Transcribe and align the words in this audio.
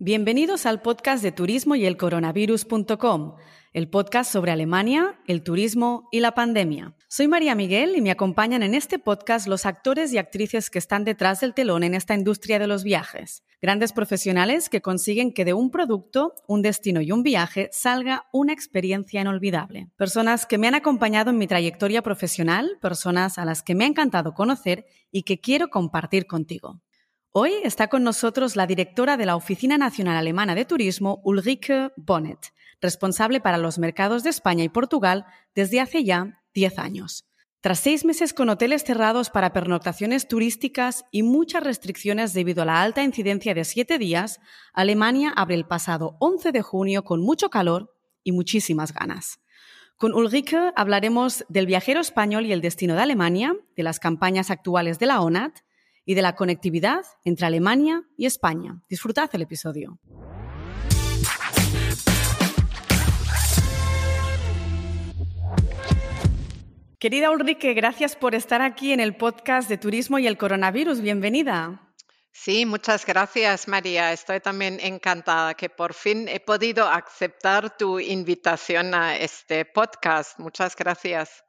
Bienvenidos 0.00 0.64
al 0.64 0.80
podcast 0.80 1.24
de 1.24 1.32
turismo 1.32 1.74
y 1.74 1.84
el 1.84 1.96
coronavirus.com, 1.96 3.34
el 3.72 3.90
podcast 3.90 4.32
sobre 4.32 4.52
Alemania, 4.52 5.18
el 5.26 5.42
turismo 5.42 6.08
y 6.12 6.20
la 6.20 6.34
pandemia. 6.34 6.94
Soy 7.08 7.26
María 7.26 7.56
Miguel 7.56 7.96
y 7.96 8.00
me 8.00 8.12
acompañan 8.12 8.62
en 8.62 8.76
este 8.76 9.00
podcast 9.00 9.48
los 9.48 9.66
actores 9.66 10.12
y 10.12 10.18
actrices 10.18 10.70
que 10.70 10.78
están 10.78 11.02
detrás 11.02 11.40
del 11.40 11.52
telón 11.52 11.82
en 11.82 11.96
esta 11.96 12.14
industria 12.14 12.60
de 12.60 12.68
los 12.68 12.84
viajes. 12.84 13.42
Grandes 13.60 13.92
profesionales 13.92 14.68
que 14.68 14.80
consiguen 14.80 15.34
que 15.34 15.44
de 15.44 15.52
un 15.52 15.72
producto, 15.72 16.32
un 16.46 16.62
destino 16.62 17.00
y 17.00 17.10
un 17.10 17.24
viaje 17.24 17.68
salga 17.72 18.28
una 18.32 18.52
experiencia 18.52 19.20
inolvidable. 19.20 19.88
Personas 19.96 20.46
que 20.46 20.58
me 20.58 20.68
han 20.68 20.76
acompañado 20.76 21.30
en 21.30 21.38
mi 21.38 21.48
trayectoria 21.48 22.02
profesional, 22.02 22.78
personas 22.80 23.36
a 23.36 23.44
las 23.44 23.64
que 23.64 23.74
me 23.74 23.82
ha 23.82 23.88
encantado 23.88 24.32
conocer 24.32 24.86
y 25.10 25.24
que 25.24 25.40
quiero 25.40 25.70
compartir 25.70 26.28
contigo. 26.28 26.80
Hoy 27.32 27.52
está 27.62 27.88
con 27.88 28.04
nosotros 28.04 28.56
la 28.56 28.66
directora 28.66 29.18
de 29.18 29.26
la 29.26 29.36
Oficina 29.36 29.76
Nacional 29.76 30.16
Alemana 30.16 30.54
de 30.54 30.64
Turismo, 30.64 31.20
Ulrike 31.24 31.90
Bonnet, 31.94 32.38
responsable 32.80 33.38
para 33.40 33.58
los 33.58 33.78
mercados 33.78 34.22
de 34.22 34.30
España 34.30 34.64
y 34.64 34.70
Portugal 34.70 35.26
desde 35.54 35.80
hace 35.80 36.04
ya 36.04 36.42
10 36.54 36.78
años. 36.78 37.26
Tras 37.60 37.80
seis 37.80 38.06
meses 38.06 38.32
con 38.32 38.48
hoteles 38.48 38.82
cerrados 38.82 39.28
para 39.28 39.52
pernoctaciones 39.52 40.26
turísticas 40.26 41.04
y 41.10 41.22
muchas 41.22 41.62
restricciones 41.62 42.32
debido 42.32 42.62
a 42.62 42.66
la 42.66 42.82
alta 42.82 43.02
incidencia 43.02 43.52
de 43.52 43.66
siete 43.66 43.98
días, 43.98 44.40
Alemania 44.72 45.30
abre 45.36 45.56
el 45.56 45.66
pasado 45.66 46.16
11 46.20 46.50
de 46.50 46.62
junio 46.62 47.04
con 47.04 47.20
mucho 47.20 47.50
calor 47.50 47.94
y 48.24 48.32
muchísimas 48.32 48.94
ganas. 48.94 49.38
Con 49.98 50.14
Ulrike 50.14 50.72
hablaremos 50.76 51.44
del 51.50 51.66
viajero 51.66 52.00
español 52.00 52.46
y 52.46 52.52
el 52.52 52.62
destino 52.62 52.94
de 52.94 53.02
Alemania, 53.02 53.54
de 53.76 53.82
las 53.82 54.00
campañas 54.00 54.50
actuales 54.50 54.98
de 54.98 55.06
la 55.06 55.20
ONAT 55.20 55.58
y 56.08 56.14
de 56.14 56.22
la 56.22 56.34
conectividad 56.34 57.04
entre 57.22 57.44
Alemania 57.44 58.02
y 58.16 58.24
España. 58.24 58.80
Disfrutad 58.88 59.28
el 59.34 59.42
episodio. 59.42 59.98
Querida 66.98 67.30
Ulrike, 67.30 67.74
gracias 67.74 68.16
por 68.16 68.34
estar 68.34 68.62
aquí 68.62 68.94
en 68.94 69.00
el 69.00 69.16
podcast 69.16 69.68
de 69.68 69.76
Turismo 69.76 70.18
y 70.18 70.26
el 70.26 70.38
Coronavirus. 70.38 71.02
Bienvenida. 71.02 71.92
Sí, 72.32 72.64
muchas 72.64 73.04
gracias, 73.04 73.68
María. 73.68 74.10
Estoy 74.10 74.40
también 74.40 74.78
encantada 74.80 75.52
que 75.52 75.68
por 75.68 75.92
fin 75.92 76.26
he 76.26 76.40
podido 76.40 76.88
aceptar 76.88 77.76
tu 77.76 78.00
invitación 78.00 78.94
a 78.94 79.18
este 79.18 79.66
podcast. 79.66 80.38
Muchas 80.38 80.74
gracias. 80.74 81.44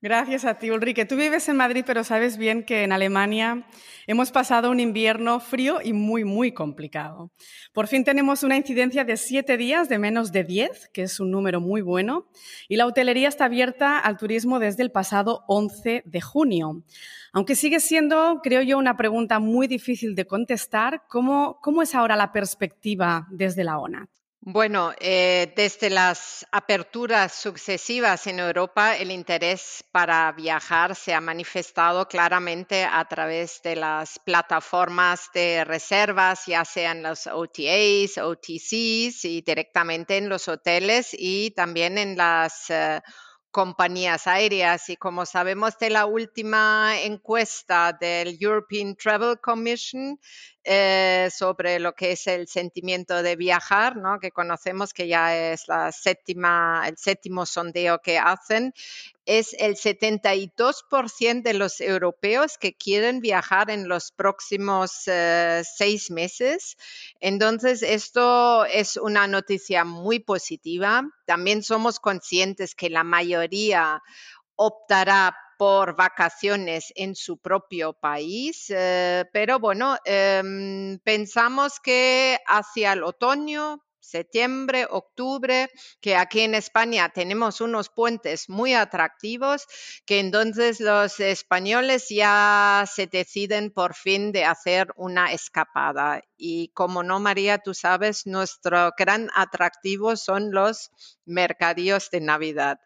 Gracias 0.00 0.44
a 0.44 0.54
ti, 0.58 0.70
Ulrike. 0.70 1.06
Tú 1.06 1.16
vives 1.16 1.48
en 1.48 1.56
Madrid, 1.56 1.82
pero 1.84 2.04
sabes 2.04 2.36
bien 2.36 2.62
que 2.62 2.84
en 2.84 2.92
Alemania 2.92 3.66
hemos 4.06 4.30
pasado 4.30 4.70
un 4.70 4.78
invierno 4.78 5.40
frío 5.40 5.80
y 5.82 5.92
muy, 5.92 6.22
muy 6.22 6.52
complicado. 6.52 7.32
Por 7.72 7.88
fin 7.88 8.04
tenemos 8.04 8.44
una 8.44 8.56
incidencia 8.56 9.02
de 9.02 9.16
siete 9.16 9.56
días 9.56 9.88
de 9.88 9.98
menos 9.98 10.30
de 10.30 10.44
diez, 10.44 10.88
que 10.94 11.02
es 11.02 11.18
un 11.18 11.32
número 11.32 11.60
muy 11.60 11.80
bueno, 11.80 12.28
y 12.68 12.76
la 12.76 12.86
hotelería 12.86 13.26
está 13.26 13.46
abierta 13.46 13.98
al 13.98 14.18
turismo 14.18 14.60
desde 14.60 14.84
el 14.84 14.92
pasado 14.92 15.42
11 15.48 16.04
de 16.06 16.20
junio. 16.20 16.84
Aunque 17.32 17.56
sigue 17.56 17.80
siendo, 17.80 18.40
creo 18.40 18.62
yo, 18.62 18.78
una 18.78 18.96
pregunta 18.96 19.40
muy 19.40 19.66
difícil 19.66 20.14
de 20.14 20.28
contestar, 20.28 21.06
¿cómo, 21.08 21.58
cómo 21.60 21.82
es 21.82 21.96
ahora 21.96 22.14
la 22.14 22.30
perspectiva 22.30 23.26
desde 23.32 23.64
la 23.64 23.80
ONA? 23.80 24.08
Bueno, 24.40 24.94
eh, 25.00 25.52
desde 25.56 25.90
las 25.90 26.46
aperturas 26.52 27.34
sucesivas 27.34 28.26
en 28.28 28.38
Europa, 28.38 28.96
el 28.96 29.10
interés 29.10 29.84
para 29.90 30.30
viajar 30.32 30.94
se 30.94 31.12
ha 31.12 31.20
manifestado 31.20 32.06
claramente 32.06 32.84
a 32.84 33.04
través 33.06 33.60
de 33.62 33.74
las 33.74 34.18
plataformas 34.20 35.28
de 35.34 35.64
reservas, 35.64 36.46
ya 36.46 36.64
sean 36.64 37.02
los 37.02 37.26
OTAs, 37.26 38.16
OTCs 38.18 39.24
y 39.24 39.42
directamente 39.44 40.16
en 40.16 40.28
los 40.28 40.46
hoteles 40.46 41.08
y 41.12 41.50
también 41.50 41.98
en 41.98 42.16
las 42.16 42.70
eh, 42.70 43.02
compañías 43.50 44.28
aéreas. 44.28 44.88
Y 44.88 44.96
como 44.96 45.26
sabemos 45.26 45.78
de 45.78 45.90
la 45.90 46.06
última 46.06 46.92
encuesta 47.02 47.92
del 47.92 48.38
European 48.40 48.94
Travel 48.94 49.40
Commission 49.40 50.18
eh, 50.70 51.30
sobre 51.34 51.78
lo 51.80 51.94
que 51.94 52.12
es 52.12 52.26
el 52.26 52.46
sentimiento 52.46 53.22
de 53.22 53.36
viajar, 53.36 53.96
¿no? 53.96 54.20
que 54.20 54.32
conocemos 54.32 54.92
que 54.92 55.08
ya 55.08 55.34
es 55.34 55.66
la 55.66 55.92
séptima, 55.92 56.84
el 56.86 56.98
séptimo 56.98 57.46
sondeo 57.46 58.02
que 58.02 58.18
hacen, 58.18 58.74
es 59.24 59.56
el 59.58 59.76
72% 59.76 61.42
de 61.42 61.54
los 61.54 61.80
europeos 61.80 62.58
que 62.58 62.74
quieren 62.74 63.20
viajar 63.20 63.70
en 63.70 63.88
los 63.88 64.12
próximos 64.12 65.04
eh, 65.06 65.62
seis 65.64 66.10
meses. 66.10 66.76
Entonces, 67.18 67.82
esto 67.82 68.66
es 68.66 68.98
una 68.98 69.26
noticia 69.26 69.84
muy 69.84 70.18
positiva. 70.18 71.08
También 71.24 71.62
somos 71.62 71.98
conscientes 71.98 72.74
que 72.74 72.90
la 72.90 73.04
mayoría 73.04 74.02
optará 74.58 75.34
por 75.56 75.96
vacaciones 75.96 76.92
en 76.94 77.14
su 77.14 77.38
propio 77.38 77.92
país, 77.92 78.66
eh, 78.70 79.24
pero 79.32 79.58
bueno, 79.58 79.96
em, 80.04 80.98
pensamos 81.00 81.80
que 81.80 82.38
hacia 82.46 82.92
el 82.92 83.02
otoño, 83.02 83.82
septiembre, 84.00 84.86
octubre, 84.88 85.68
que 86.00 86.16
aquí 86.16 86.40
en 86.40 86.54
España 86.54 87.10
tenemos 87.10 87.60
unos 87.60 87.88
puentes 87.90 88.48
muy 88.48 88.72
atractivos, 88.74 89.66
que 90.06 90.20
entonces 90.20 90.80
los 90.80 91.20
españoles 91.20 92.06
ya 92.08 92.84
se 92.92 93.06
deciden 93.06 93.70
por 93.70 93.94
fin 93.94 94.32
de 94.32 94.44
hacer 94.44 94.88
una 94.96 95.32
escapada. 95.32 96.22
Y 96.36 96.68
como 96.68 97.02
no, 97.02 97.20
María, 97.20 97.58
tú 97.58 97.74
sabes, 97.74 98.26
nuestro 98.26 98.92
gran 98.96 99.28
atractivo 99.34 100.16
son 100.16 100.52
los 100.52 100.90
mercadillos 101.26 102.10
de 102.10 102.20
Navidad. 102.20 102.78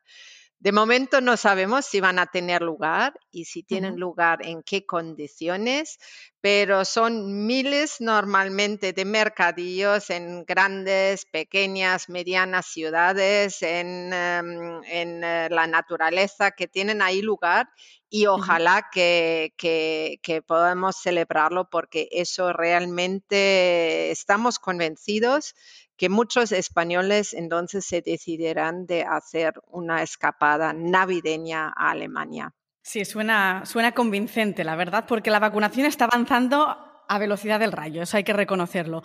De 0.63 0.71
momento 0.71 1.21
no 1.21 1.37
sabemos 1.37 1.87
si 1.87 1.99
van 1.99 2.21
a 2.21 2.27
tener 2.27 2.63
lugar 2.63 3.19
y 3.33 3.47
si 3.47 3.65
tienen 3.65 3.99
lugar 3.99 4.47
en 4.47 4.63
qué 4.63 4.87
condiciones, 4.87 5.99
pero 6.41 6.85
son 6.85 7.47
miles 7.47 7.97
normalmente 8.01 8.93
de 8.93 9.05
mercadillos 9.05 10.09
en 10.11 10.45
grandes, 10.45 11.27
pequeñas, 11.27 12.09
medianas 12.09 12.67
ciudades, 12.67 13.61
en, 13.63 14.13
em, 14.13 14.85
eh, 14.85 15.49
la 15.51 15.67
naturaleza 15.67 16.53
que 16.53 16.69
tienen 16.69 17.03
ahí 17.03 17.23
lugar 17.23 17.69
y 18.09 18.27
ojalá 18.27 18.89
que, 18.93 19.55
que, 19.57 20.21
que, 20.23 20.43
podamos 20.43 20.95
celebrarlo 20.95 21.71
porque 21.71 22.09
eso 22.13 22.53
realmente 22.53 24.13
estamos 24.13 24.61
convencidos 24.61 25.55
que 26.03 26.09
muchos 26.09 26.51
españoles 26.51 27.33
entonces 27.33 27.87
se 27.87 28.03
decidirán 28.03 28.87
de 28.87 29.05
hacer 29.05 29.55
una 29.71 30.03
escapada 30.03 30.73
navideña 30.73 31.73
a 31.77 31.93
Alemania. 31.93 32.53
Sí, 32.83 33.05
suena, 33.05 33.63
suena 33.67 33.93
convincente, 33.93 34.65
la 34.65 34.75
verdad, 34.75 35.05
porque 35.07 35.31
la 35.31 35.39
vacunación 35.39 35.87
está 35.87 36.07
avanzando 36.07 36.77
a 37.09 37.19
velocidad 37.21 37.61
del 37.61 37.71
rayo, 37.71 38.03
eso 38.03 38.17
hay 38.17 38.25
que 38.25 38.33
reconocerlo. 38.33 39.05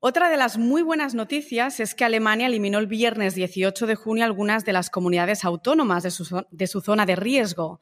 Otra 0.00 0.30
de 0.30 0.38
las 0.38 0.56
muy 0.56 0.80
buenas 0.80 1.14
noticias 1.14 1.80
es 1.80 1.94
que 1.94 2.06
Alemania 2.06 2.46
eliminó 2.46 2.78
el 2.78 2.86
viernes 2.86 3.34
18 3.34 3.86
de 3.86 3.94
junio 3.94 4.24
algunas 4.24 4.64
de 4.64 4.72
las 4.72 4.88
comunidades 4.88 5.44
autónomas 5.44 6.02
de 6.02 6.10
su, 6.10 6.46
de 6.50 6.66
su, 6.66 6.80
zona 6.80 7.04
de 7.04 7.16
riesgo. 7.16 7.78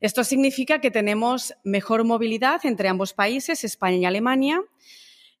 Esto 0.00 0.24
significa 0.24 0.80
que 0.80 0.90
tenemos 0.90 1.52
mejor 1.64 2.04
movilidad 2.04 2.64
entre 2.64 2.88
ambos 2.88 3.12
países, 3.12 3.62
España 3.62 3.98
y 3.98 4.04
Alemania, 4.06 4.62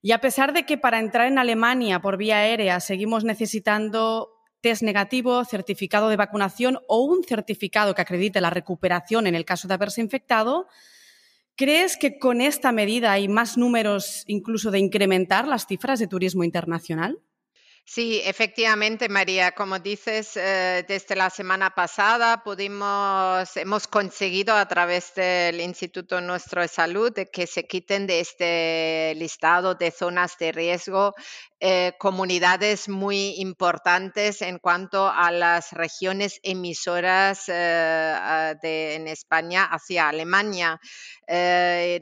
y 0.06 0.12
a 0.12 0.20
pesar 0.20 0.52
de 0.52 0.62
que 0.62 0.78
para 0.78 1.00
entrar 1.00 1.26
en 1.26 1.36
Alemania 1.36 2.00
por 2.00 2.16
vía 2.16 2.36
aérea 2.36 2.78
seguimos 2.78 3.24
necesitando 3.24 4.28
test 4.60 4.82
negativo, 4.82 5.44
certificado 5.44 6.08
de 6.08 6.14
vacunación 6.14 6.78
o 6.86 7.02
un 7.02 7.24
certificado 7.24 7.92
que 7.92 8.02
acredite 8.02 8.40
la 8.40 8.50
recuperación 8.50 9.26
en 9.26 9.34
el 9.34 9.44
caso 9.44 9.66
de 9.66 9.74
haberse 9.74 10.00
infectado, 10.00 10.68
¿crees 11.56 11.96
que 11.96 12.20
con 12.20 12.40
esta 12.40 12.70
medida 12.70 13.10
hay 13.10 13.26
más 13.26 13.58
números 13.58 14.22
incluso 14.28 14.70
de 14.70 14.78
incrementar 14.78 15.48
las 15.48 15.66
cifras 15.66 15.98
de 15.98 16.06
turismo 16.06 16.44
internacional? 16.44 17.18
Sí, 17.88 18.20
efectivamente, 18.24 19.08
María, 19.08 19.52
como 19.52 19.78
dices, 19.78 20.36
eh, 20.36 20.84
desde 20.88 21.14
la 21.14 21.30
semana 21.30 21.70
pasada 21.70 22.42
pudimos, 22.42 23.56
hemos 23.56 23.86
conseguido 23.86 24.56
a 24.56 24.66
través 24.66 25.14
del 25.14 25.60
Instituto 25.60 26.20
Nuestro 26.20 26.62
de 26.62 26.68
Salud 26.68 27.12
que 27.32 27.46
se 27.46 27.64
quiten 27.68 28.08
de 28.08 28.18
este 28.18 29.14
listado 29.14 29.76
de 29.76 29.92
zonas 29.92 30.36
de 30.36 30.50
riesgo 30.50 31.14
eh, 31.60 31.92
comunidades 31.98 32.88
muy 32.88 33.36
importantes 33.40 34.42
en 34.42 34.58
cuanto 34.58 35.08
a 35.08 35.30
las 35.30 35.72
regiones 35.72 36.38
emisoras 36.42 37.44
eh, 37.46 38.54
de, 38.60 38.96
en 38.96 39.06
España 39.06 39.64
hacia 39.64 40.08
Alemania. 40.08 40.80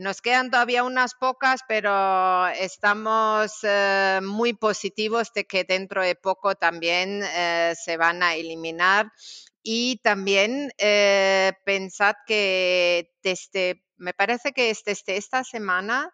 Nos 0.00 0.20
quedan 0.22 0.50
todavía 0.50 0.82
unas 0.82 1.14
pocas, 1.14 1.60
pero 1.68 2.48
estamos 2.48 3.52
muy 4.22 4.54
positivos 4.54 5.32
de 5.34 5.44
que 5.44 5.64
dentro 5.74 6.02
de 6.02 6.14
poco 6.14 6.54
también 6.54 7.22
se 7.76 7.96
van 7.96 8.22
a 8.22 8.34
eliminar. 8.34 9.12
Y 9.62 9.96
también 10.02 10.70
pensad 11.64 12.14
que 12.26 13.10
desde, 13.22 13.84
me 13.96 14.12
parece 14.12 14.52
que 14.52 14.68
desde 14.68 15.16
esta 15.16 15.44
semana 15.44 16.12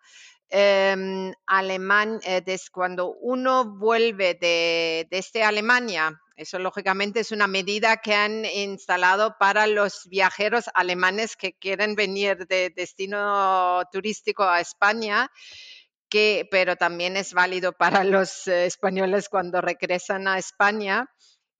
em, 0.48 1.32
eh, 1.32 2.58
cuando 2.72 3.14
uno 3.20 3.76
vuelve 3.78 4.34
de, 4.34 5.06
desde 5.10 5.44
Alemania, 5.44 6.20
eso 6.36 6.58
lógicamente 6.58 7.20
es 7.20 7.32
una 7.32 7.46
medida 7.46 7.98
que 7.98 8.14
han 8.14 8.44
instalado 8.46 9.36
para 9.38 9.66
los 9.66 10.08
viajeros 10.08 10.70
alemanes 10.72 11.36
que 11.36 11.52
quieren 11.52 11.94
venir 11.94 12.46
de 12.46 12.70
destino 12.70 13.82
turístico 13.92 14.44
a 14.44 14.60
España. 14.60 15.30
Que, 16.10 16.46
pero 16.50 16.76
también 16.76 17.16
es 17.16 17.32
válido 17.32 17.72
para 17.72 18.04
los 18.04 18.46
eh, 18.48 18.66
españoles 18.66 19.28
cuando 19.28 19.60
regresan 19.60 20.28
a 20.28 20.38
España, 20.38 21.08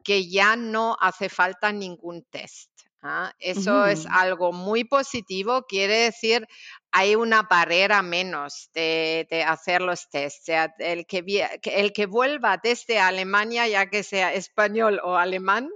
que 0.03 0.29
ya 0.29 0.57
no 0.57 0.97
hace 1.01 1.29
falta 1.29 1.73
ningún 1.73 2.25
test. 2.31 2.71
¿ah? 3.03 3.33
Eso 3.39 3.87
es 3.87 4.07
algo 4.07 4.53
muy 4.53 4.85
positivo, 4.85 5.65
quiere 5.67 5.99
decir 5.99 6.47
hay 6.93 7.15
una 7.15 7.43
barrera 7.43 8.03
menos 8.03 8.71
de, 8.75 9.45
hacer 9.47 9.81
los 9.81 10.09
test. 10.11 10.45
sea, 10.45 10.75
el 10.79 11.07
que, 11.07 11.25
el 11.63 11.93
que 11.93 12.07
vuelva 12.07 12.59
desde 12.63 12.99
Alemania, 12.99 13.69
ya 13.69 13.87
que 13.87 14.03
sea 14.03 14.35
español 14.35 15.01
o 15.05 15.17
alemán, 15.17 15.71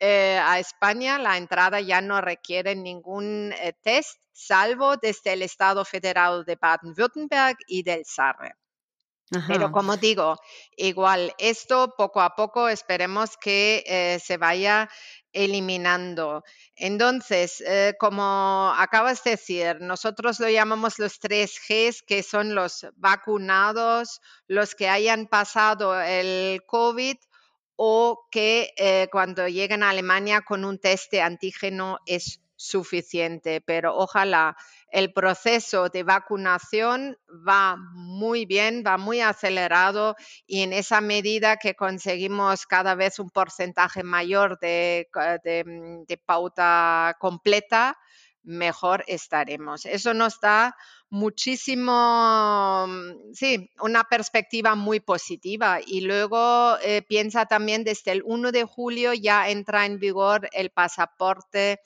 eh, 0.00 0.40
a 0.42 0.58
España, 0.58 1.18
la 1.18 1.36
entrada 1.36 1.80
ya 1.80 2.00
no 2.00 2.20
requiere 2.20 2.74
ningún 2.74 3.52
eh, 3.52 3.74
test, 3.82 4.18
salvo 4.32 4.96
desde 4.96 5.34
el 5.34 5.42
Estado 5.42 5.84
Federal 5.84 6.44
de 6.44 6.56
Baden-Württemberg 6.56 7.56
y 7.66 7.82
del 7.82 8.04
Sarre. 8.06 8.54
Pero 9.46 9.70
como 9.70 9.96
digo, 9.96 10.36
igual, 10.76 11.32
esto 11.38 11.94
poco 11.96 12.20
a 12.20 12.34
poco 12.34 12.68
esperemos 12.68 13.36
que 13.36 13.84
eh, 13.86 14.18
se 14.18 14.38
vaya 14.38 14.88
eliminando. 15.32 16.42
Entonces, 16.74 17.62
eh, 17.64 17.94
como 18.00 18.74
acabas 18.76 19.22
de 19.22 19.32
decir, 19.32 19.76
nosotros 19.80 20.40
lo 20.40 20.48
llamamos 20.48 20.98
los 20.98 21.20
tres 21.20 21.60
Gs, 21.68 22.02
que 22.02 22.24
son 22.24 22.56
los 22.56 22.86
vacunados, 22.96 24.20
los 24.48 24.74
que 24.74 24.88
hayan 24.88 25.28
pasado 25.28 26.00
el 26.00 26.62
COVID 26.66 27.16
o 27.82 28.26
que 28.30 28.74
eh, 28.76 29.08
cuando 29.10 29.48
llegan 29.48 29.82
a 29.82 29.88
Alemania 29.88 30.42
con 30.42 30.66
un 30.66 30.78
test 30.78 31.10
de 31.10 31.22
antígeno 31.22 31.96
es 32.04 32.42
suficiente, 32.54 33.62
pero 33.62 33.96
ojalá 33.96 34.54
el 34.92 35.14
proceso 35.14 35.88
de 35.88 36.02
vacunación 36.02 37.16
va 37.26 37.76
muy 37.94 38.44
bien, 38.44 38.84
va 38.86 38.98
muy 38.98 39.22
acelerado 39.22 40.14
y 40.46 40.60
en 40.60 40.74
esa 40.74 41.00
medida 41.00 41.56
que 41.56 41.74
conseguimos 41.74 42.66
cada 42.66 42.94
vez 42.94 43.18
un 43.18 43.30
porcentaje 43.30 44.02
mayor 44.02 44.58
de, 44.60 45.08
mm, 45.64 46.12
pauta 46.26 47.16
completa, 47.18 47.96
mejor 48.42 49.04
estaremos. 49.06 49.86
Eso 49.86 50.12
nos 50.12 50.38
da 50.38 50.76
muchísimo, 51.10 52.86
mm, 52.88 53.34
sí, 53.34 53.70
una 53.80 54.04
perspectiva 54.04 54.74
muy 54.74 55.00
positiva. 55.00 55.80
Y 55.84 56.02
luego 56.02 56.78
eh, 56.82 57.02
piensa 57.02 57.46
también 57.46 57.84
desde 57.84 58.12
el 58.12 58.22
1 58.24 58.52
de 58.52 58.64
julio 58.64 59.12
ya 59.12 59.50
entra 59.50 59.86
en 59.86 59.98
vigor 59.98 60.48
el 60.52 60.70
pasaporte 60.70 61.80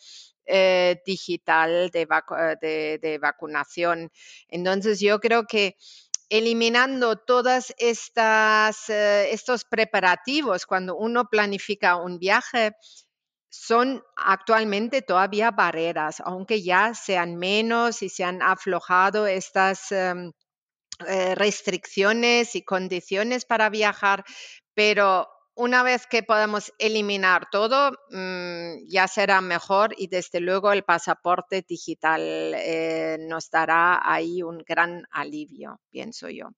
eh, 0.47 1.01
digital 1.07 1.91
eh, 1.95 2.99
de, 3.01 3.19
vacunación. 3.19 4.11
Entonces 4.49 5.01
yo 5.01 5.19
creo 5.19 5.47
que 5.47 5.77
eliminando 6.29 7.17
todos 7.17 7.75
eh, 7.79 9.29
estos 9.31 9.65
preparativos 9.65 10.67
cuando 10.67 10.97
uno 10.97 11.31
planifica 11.31 11.97
un 11.97 12.19
viaje, 12.19 12.73
son 13.57 14.03
actualmente 14.17 15.01
todavía 15.01 15.53
barreras, 15.53 16.21
aunque 16.25 16.63
ya 16.63 16.93
sean 16.93 17.37
menos 17.37 18.03
y 18.03 18.09
se 18.09 18.25
han 18.25 18.43
aflojado 18.43 19.27
estas 19.27 19.93
em, 19.93 20.33
restricciones 21.37 22.57
y 22.57 22.63
condiciones 22.63 23.45
para 23.45 23.71
viajar, 23.71 24.25
pero 24.75 25.29
una 25.55 25.85
vez 25.85 26.07
que 26.09 26.25
podamos 26.25 26.73
eliminar 26.79 27.49
todo, 27.51 27.93
mm, 28.11 28.89
ya 28.89 29.07
será 29.07 29.41
mejor 29.41 29.95
y 29.97 30.09
desde 30.09 30.41
luego 30.41 30.73
el 30.73 30.83
pasaporte 30.83 31.65
digital 31.67 32.21
eh, 32.23 33.19
nos 33.21 33.51
dará 33.51 34.01
ahí 34.03 34.43
un 34.43 34.65
gran 34.67 35.05
alivio, 35.13 35.81
pienso 35.91 36.29
yo. 36.29 36.51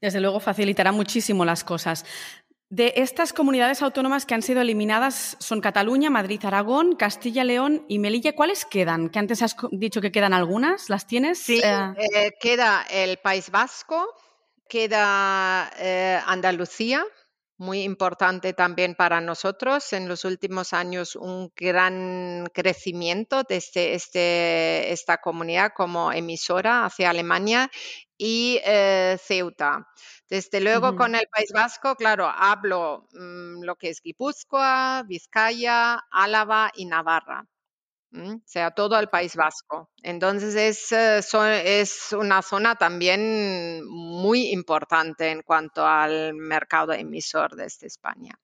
Desde 0.00 0.20
luego 0.20 0.40
facilitará 0.40 0.90
muchísimo 0.90 1.44
las 1.44 1.64
cosas. 1.64 2.04
De 2.70 2.94
estas 2.96 3.32
comunidades 3.32 3.82
autónomas 3.82 4.26
que 4.26 4.34
han 4.34 4.42
sido 4.42 4.60
eliminadas 4.60 5.36
son 5.38 5.60
Cataluña, 5.60 6.10
Madrid, 6.10 6.44
Aragón, 6.44 6.96
Castilla, 6.96 7.44
León 7.44 7.84
y 7.88 7.98
Melilla. 7.98 8.34
¿Cuáles 8.34 8.64
quedan? 8.64 9.10
Que 9.10 9.18
antes 9.18 9.42
has 9.42 9.54
dicho 9.70 10.00
que 10.00 10.10
quedan 10.10 10.32
algunas. 10.32 10.88
¿Las 10.88 11.06
tienes? 11.06 11.38
Sí, 11.38 11.60
eh, 11.62 11.94
eh, 12.14 12.32
queda 12.40 12.84
el 12.90 13.18
País 13.18 13.50
Vasco, 13.50 14.08
queda 14.68 15.68
Andalucía, 16.26 17.04
muy 17.56 17.82
importante 17.82 18.52
también 18.52 18.94
para 18.94 19.20
nosotros. 19.20 19.92
En 19.92 20.08
los 20.08 20.24
últimos 20.24 20.72
años 20.72 21.16
un 21.16 21.52
gran 21.56 22.46
crecimiento 22.52 23.42
desde 23.44 23.94
este, 23.94 24.92
esta 24.92 25.18
comunidad 25.18 25.72
como 25.74 26.12
emisora 26.12 26.84
hacia 26.84 27.10
Alemania 27.10 27.70
y 28.16 28.60
eh, 28.64 29.18
Ceuta. 29.20 29.86
Desde 30.28 30.60
luego 30.60 30.96
con 30.96 31.14
el 31.14 31.26
País 31.28 31.50
Vasco, 31.52 31.94
claro, 31.96 32.26
hablo 32.26 33.06
mm, 33.12 33.62
lo 33.62 33.76
que 33.76 33.90
es 33.90 34.00
Guipúzcoa, 34.02 35.04
Vizcaya, 35.06 36.00
Álava 36.10 36.70
y 36.74 36.86
Navarra 36.86 37.46
o 38.16 38.40
sea, 38.44 38.70
todo 38.70 38.98
el 38.98 39.08
País 39.08 39.34
Vasco. 39.34 39.90
Entonces 40.02 40.54
es, 40.54 40.92
eh, 40.92 41.80
es 41.80 42.12
una 42.12 42.42
zona 42.42 42.76
también 42.76 43.84
muy 43.86 44.50
importante 44.50 45.30
en 45.30 45.42
cuanto 45.42 45.86
al 45.86 46.34
mercado 46.34 46.92
emisor 46.92 47.56
desde 47.56 47.86
España. 47.86 48.38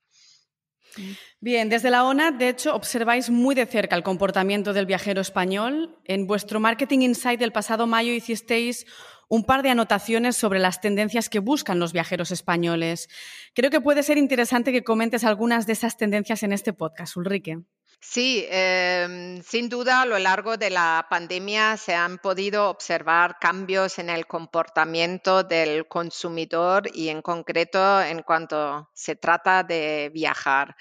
Bien, 1.40 1.68
desde 1.68 1.90
la 1.90 2.02
ONA, 2.02 2.32
de 2.32 2.48
hecho, 2.48 2.74
observáis 2.74 3.30
muy 3.30 3.54
de 3.54 3.66
cerca 3.66 3.94
el 3.94 4.02
comportamiento 4.02 4.72
del 4.72 4.86
viajero 4.86 5.20
español. 5.20 5.96
En 6.04 6.26
vuestro 6.26 6.58
Marketing 6.58 7.00
Insight 7.02 7.38
del 7.38 7.52
pasado 7.52 7.86
mayo 7.86 8.12
hicisteis 8.12 8.86
un 9.30 9.44
par 9.44 9.62
de 9.62 9.70
anotaciones 9.70 10.36
sobre 10.36 10.58
las 10.58 10.80
tendencias 10.80 11.28
que 11.28 11.38
buscan 11.38 11.78
los 11.78 11.92
viajeros 11.92 12.32
españoles. 12.32 13.08
Creo 13.54 13.70
que 13.70 13.80
puede 13.80 14.02
ser 14.02 14.18
interesante 14.18 14.72
que 14.72 14.82
comentes 14.82 15.22
algunas 15.24 15.66
de 15.68 15.72
esas 15.72 15.96
tendencias 15.96 16.42
en 16.42 16.52
este 16.52 16.72
podcast, 16.72 17.16
Ulrike. 17.16 17.60
Sí, 18.00 18.46
em, 18.50 19.40
sin 19.42 19.68
duda 19.68 20.02
a 20.02 20.06
lo 20.06 20.18
largo 20.18 20.56
de 20.56 20.70
la 20.70 21.06
pandemia 21.08 21.76
se 21.76 21.94
han 21.94 22.18
podido 22.18 22.70
observar 22.70 23.36
cambios 23.38 23.98
en 23.98 24.10
el 24.10 24.26
comportamiento 24.26 25.44
del 25.44 25.86
consumidor 25.86 26.88
y 26.92 27.10
en 27.10 27.22
concreto 27.22 28.02
en 28.02 28.22
cuanto 28.22 28.90
se 28.94 29.16
trata 29.16 29.62
de 29.62 30.10
viajar 30.12 30.76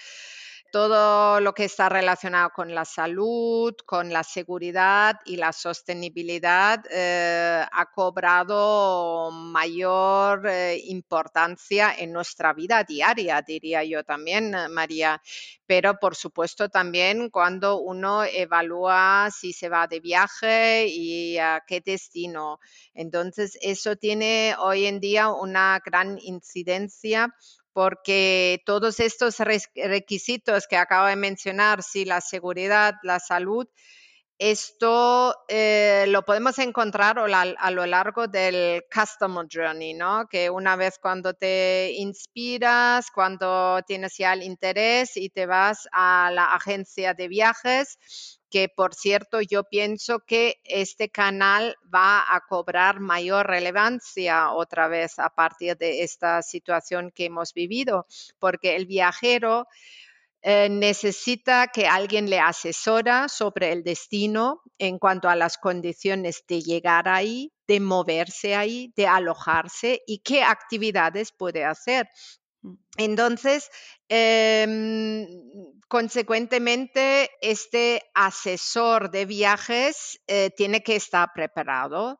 todo 0.71 1.39
lo 1.39 1.53
que 1.53 1.65
está 1.65 1.89
relacionado 1.89 2.51
con 2.51 2.73
la 2.73 2.85
salud, 2.85 3.73
con 3.85 4.11
la 4.11 4.23
seguridad 4.23 5.19
y 5.25 5.37
la 5.37 5.51
sostenibilidad 5.51 6.83
eh, 6.91 7.65
ha 7.71 7.85
cobrado 7.93 9.31
mayor 9.31 10.47
eh, 10.47 10.81
importancia 10.85 11.93
en 11.97 12.13
nuestra 12.13 12.53
vida 12.53 12.83
diaria, 12.83 13.41
diría 13.41 13.83
yo 13.83 14.03
también, 14.03 14.53
eh, 14.53 14.69
María. 14.69 15.21
Pero 15.65 15.99
por 15.99 16.15
supuesto 16.15 16.69
también 16.69 17.29
cuando 17.29 17.79
uno 17.79 18.23
evalúa 18.23 19.29
si 19.31 19.53
se 19.53 19.69
va 19.69 19.87
de 19.87 19.99
viaje 19.99 20.87
y 20.87 21.37
a 21.37 21.63
qué 21.67 21.81
destino. 21.81 22.59
Entonces, 22.93 23.57
eso 23.61 23.95
tiene 23.95 24.55
hoy 24.59 24.85
en 24.85 24.99
día 24.99 25.29
una 25.29 25.79
gran 25.85 26.17
incidencia 26.19 27.33
porque 27.79 28.61
todos 28.65 28.99
estos 28.99 29.37
requisitos 29.39 30.67
que 30.67 30.75
acabo 30.75 31.07
de 31.07 31.15
mencionar, 31.15 31.81
si 31.81 32.03
la 32.03 32.19
seguridad, 32.19 32.95
la 33.03 33.21
salud, 33.21 33.69
esto 34.39 35.35
eh, 35.49 36.05
lo 36.07 36.23
podemos 36.23 36.57
encontrar 36.59 37.19
a 37.19 37.71
lo 37.71 37.85
largo 37.85 38.27
del 38.27 38.85
Customer 38.89 39.45
Journey, 39.51 39.93
¿no? 39.93 40.27
Que 40.29 40.49
una 40.49 40.77
vez 40.77 40.97
cuando 40.97 41.33
te 41.33 41.91
inspiras, 41.97 43.11
cuando 43.13 43.81
tienes 43.85 44.17
ya 44.17 44.31
el 44.31 44.43
interés 44.43 45.17
y 45.17 45.29
te 45.29 45.45
vas 45.45 45.89
a 45.91 46.31
la 46.33 46.53
agencia 46.55 47.13
de 47.13 47.27
viajes, 47.27 48.39
que 48.49 48.69
por 48.69 48.95
cierto 48.95 49.41
yo 49.41 49.65
pienso 49.65 50.19
que 50.19 50.61
este 50.63 51.09
canal 51.09 51.75
va 51.93 52.23
a 52.33 52.39
cobrar 52.47 53.01
mayor 53.01 53.45
relevancia 53.45 54.51
otra 54.51 54.87
vez 54.87 55.19
a 55.19 55.29
partir 55.29 55.75
de 55.75 56.03
esta 56.03 56.41
situación 56.43 57.11
que 57.13 57.25
hemos 57.25 57.53
vivido, 57.53 58.07
porque 58.39 58.77
el 58.77 58.85
viajero 58.85 59.67
eh, 60.41 60.69
necesita 60.69 61.67
que 61.67 61.87
alguien 61.87 62.29
le 62.29 62.39
asesora 62.39 63.27
sobre 63.27 63.73
el 63.73 63.83
destino 63.83 64.61
en 64.77 64.97
cuanto 64.97 65.27
a 65.29 65.35
las 65.35 65.57
condiciones 65.57 66.45
de 66.47 66.61
llegar 66.61 67.09
ahí, 67.09 67.51
de 67.67 67.79
moverse 67.81 68.55
ahí, 68.55 68.93
de 68.95 69.05
alojarse 69.07 70.01
y 70.07 70.19
qué 70.19 70.43
actividades 70.43 71.33
puede 71.33 71.65
hacer. 71.65 72.07
Mm. 72.61 72.73
Entonces, 72.97 73.69
em, 74.09 75.27
consecuentemente, 75.87 77.29
este 77.41 78.03
asesor 78.13 79.11
de 79.11 79.25
viajes 79.25 80.19
eh, 80.27 80.51
tiene 80.55 80.83
que 80.83 80.95
estar 80.95 81.31
preparado 81.33 82.19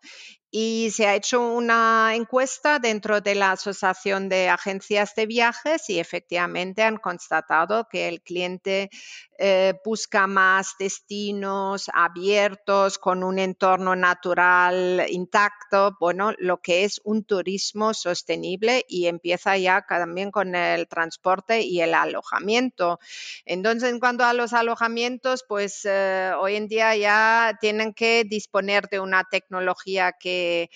y 0.52 0.90
se 0.92 1.06
ha 1.06 1.16
hecho 1.16 1.42
una 1.42 2.14
encuesta 2.16 2.80
dentro 2.80 3.22
de 3.22 3.36
la 3.36 3.52
Asociación 3.52 4.30
de 4.30 4.50
Agencias 4.50 5.14
de 5.16 5.28
Viajes 5.28 5.90
y 5.90 6.00
efectivamente 6.00 6.82
han 6.82 6.98
constatado 6.98 7.88
que 7.90 8.08
el 8.08 8.22
cliente 8.22 8.90
eh, 9.38 9.76
busca 9.86 10.26
más 10.26 10.76
destinos 10.80 11.90
abiertos 11.94 12.98
con 12.98 13.24
un 13.24 13.38
entorno 13.38 13.96
natural 13.96 15.06
intacto, 15.10 15.96
bueno, 16.00 16.34
lo 16.40 16.58
que 16.62 16.84
es 16.84 17.00
un 17.04 17.24
turismo 17.24 17.94
sostenible 17.94 18.86
y 18.88 19.06
empieza 19.06 19.56
ya 19.58 19.86
también 19.88 20.32
con 20.32 20.56
el 20.56 20.88
transporte 20.88 21.62
y 21.62 21.79
el 21.82 21.94
alojamiento. 21.94 23.00
Entonces, 23.46 23.90
en 23.90 24.00
cuanto 24.00 24.24
a 24.24 24.34
los 24.34 24.54
alojamientos, 24.54 25.44
pues 25.48 25.86
eh, 25.86 26.32
hoy 26.40 26.56
en 26.56 26.68
día 26.68 26.96
ya 26.96 27.58
tienen 27.60 27.94
que 27.94 28.24
disponer 28.24 28.88
de 28.90 29.00
una 29.00 29.24
tecnología 29.24 30.14
que 30.14 30.70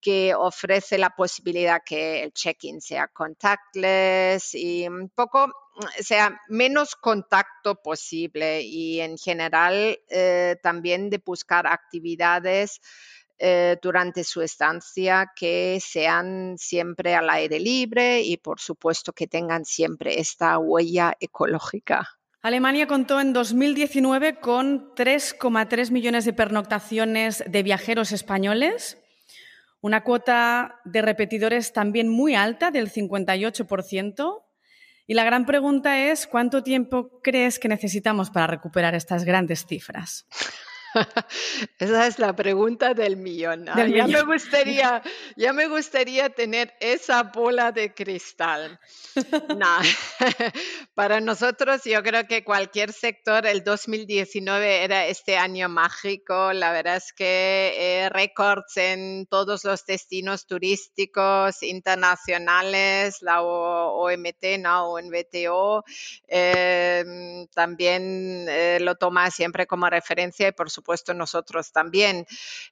que, 0.00 0.34
ofrece 0.34 0.98
la 0.98 1.10
posibilidad 1.16 1.82
que 1.84 2.22
el 2.22 2.32
check-in 2.32 2.82
sea 2.82 3.08
contactless 3.08 4.54
y 4.54 4.86
un 4.86 5.08
poco 5.08 5.50
sea 5.98 6.40
menos 6.48 6.94
contacto 6.94 7.82
posible 7.82 8.62
y 8.62 9.00
en 9.00 9.18
general 9.18 9.98
eh, 10.08 10.56
también 10.62 11.10
de 11.10 11.22
buscar 11.24 11.66
actividades 11.66 12.80
eh, 13.38 13.76
durante 13.82 14.24
su 14.24 14.42
estancia 14.42 15.32
que 15.34 15.78
sean 15.80 16.56
siempre 16.58 17.14
al 17.14 17.30
aire 17.30 17.60
libre 17.60 18.22
y 18.22 18.36
por 18.36 18.60
supuesto 18.60 19.12
que 19.12 19.26
tengan 19.26 19.64
siempre 19.64 20.20
esta 20.20 20.58
huella 20.58 21.14
ecológica. 21.20 22.08
Alemania 22.42 22.86
contó 22.86 23.20
en 23.20 23.32
2019 23.32 24.40
con 24.40 24.94
3,3 24.94 25.90
millones 25.90 26.24
de 26.24 26.32
pernoctaciones 26.32 27.42
de 27.46 27.62
viajeros 27.62 28.12
españoles 28.12 28.98
una 29.84 30.02
cuota 30.02 30.80
de 30.86 31.02
repetidores 31.02 31.74
también 31.74 32.08
muy 32.08 32.34
alta, 32.34 32.70
del 32.70 32.90
58%. 32.90 34.42
Y 35.06 35.12
la 35.12 35.24
gran 35.24 35.44
pregunta 35.44 36.06
es, 36.06 36.26
¿cuánto 36.26 36.62
tiempo 36.62 37.20
crees 37.22 37.58
que 37.58 37.68
necesitamos 37.68 38.30
para 38.30 38.46
recuperar 38.46 38.94
estas 38.94 39.24
grandes 39.24 39.66
cifras? 39.66 40.26
Esa 41.78 42.06
es 42.06 42.18
la 42.18 42.34
pregunta 42.34 42.94
del 42.94 43.16
millón. 43.16 43.66
Ya, 43.66 44.06
Me 44.06 44.22
gustaría, 44.22 45.02
ya 45.36 45.52
me 45.52 45.66
gustaría 45.66 46.30
tener 46.30 46.74
esa 46.80 47.24
bola 47.24 47.72
de 47.72 47.92
cristal. 47.94 48.78
Para 50.94 51.20
nosotros 51.20 51.82
yo 51.84 52.02
creo 52.02 52.26
que 52.26 52.44
cualquier 52.44 52.92
sector, 52.92 53.46
el 53.46 53.64
2019 53.64 54.84
era 54.84 55.06
este 55.06 55.36
año 55.36 55.68
mágico. 55.68 56.52
La 56.52 56.72
verdad 56.72 56.96
es 56.96 57.12
que 57.12 57.74
eh, 57.76 58.08
récords 58.10 58.76
en 58.76 59.26
todos 59.26 59.64
los 59.64 59.84
destinos 59.86 60.46
turísticos 60.46 61.62
internacionales, 61.62 63.18
la 63.22 63.42
OMT, 63.42 64.58
¿no? 64.60 64.92
ONVTO, 64.92 65.84
eh, 66.28 67.46
también 67.54 68.46
eh, 68.48 68.78
lo 68.80 68.94
toma 68.96 69.30
siempre 69.30 69.66
como 69.66 69.88
referencia 69.88 70.48
y 70.48 70.52
por 70.52 70.70
supuesto 70.70 70.83
supuesto 70.84 71.14
nosotros 71.14 71.72
también. 71.72 72.26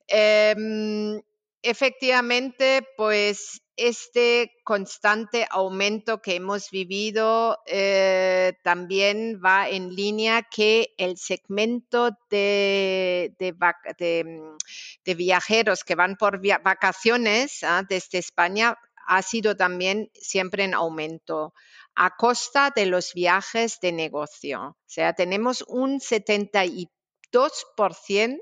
Em, 0.07 1.23
efectivamente, 1.63 2.87
pues 2.97 3.63
este 3.75 4.53
constante 4.65 5.47
aumento 5.51 6.21
que 6.21 6.35
hemos 6.35 6.71
vivido 6.71 7.59
eh, 7.67 8.53
también 8.63 9.41
va 9.43 9.71
en 9.71 9.95
línea 9.95 10.43
que 10.43 10.93
el 10.99 11.17
segmento 11.17 12.11
de, 12.29 13.35
de, 13.39 15.15
viajeros 15.15 15.85
que 15.85 15.95
van 15.95 16.17
por 16.17 16.39
vacaciones 16.63 17.65
¿ah? 17.65 17.83
desde 17.89 18.19
España 18.19 18.77
ha 19.07 19.23
sido 19.23 19.57
también 19.57 20.11
siempre 20.13 20.65
en 20.65 20.75
aumento 20.75 21.55
a 21.95 22.17
costa 22.17 22.73
de 22.75 22.87
los 22.87 23.13
viajes 23.15 23.79
de 23.81 23.93
negocio. 23.93 24.61
O 24.63 24.77
sea, 24.87 25.13
tenemos 25.13 25.65
un 25.69 26.01
70 26.01 26.65
y 26.67 26.89
2% 27.33 28.39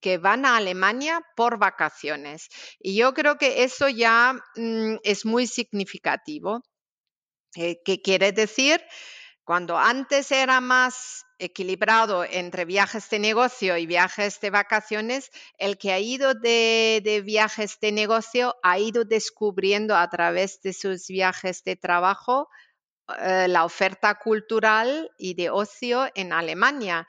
que 0.00 0.18
van 0.18 0.44
a 0.44 0.56
Alemania 0.56 1.20
por 1.36 1.58
vacaciones. 1.58 2.48
Y 2.78 2.96
yo 2.96 3.14
creo 3.14 3.36
que 3.36 3.64
eso 3.64 3.88
ya 3.88 4.34
mm, 4.56 4.96
es 5.02 5.24
muy 5.26 5.46
significativo. 5.46 6.62
Eh, 7.56 7.80
¿Qué 7.84 8.00
quiere 8.00 8.32
decir? 8.32 8.80
Cuando 9.44 9.78
antes 9.78 10.30
era 10.30 10.60
más 10.60 11.24
equilibrado 11.38 12.24
entre 12.24 12.64
viajes 12.64 13.08
de 13.10 13.18
negocio 13.18 13.78
y 13.78 13.86
viajes 13.86 14.40
de 14.40 14.50
vacaciones, 14.50 15.30
el 15.56 15.78
que 15.78 15.92
ha 15.92 15.98
ido 15.98 16.34
de, 16.34 17.00
de, 17.02 17.22
viajes 17.22 17.78
de 17.80 17.92
negocio 17.92 18.54
ha 18.62 18.78
ido 18.78 19.04
descubriendo 19.04 19.96
a 19.96 20.08
través 20.10 20.60
de 20.60 20.74
sus 20.74 21.06
viajes 21.06 21.64
de 21.64 21.76
trabajo 21.76 22.48
eh, 23.16 23.48
la 23.48 23.64
oferta 23.64 24.16
cultural 24.16 25.10
y 25.16 25.32
de 25.32 25.48
ocio 25.48 26.08
en 26.14 26.34
Alemania. 26.34 27.08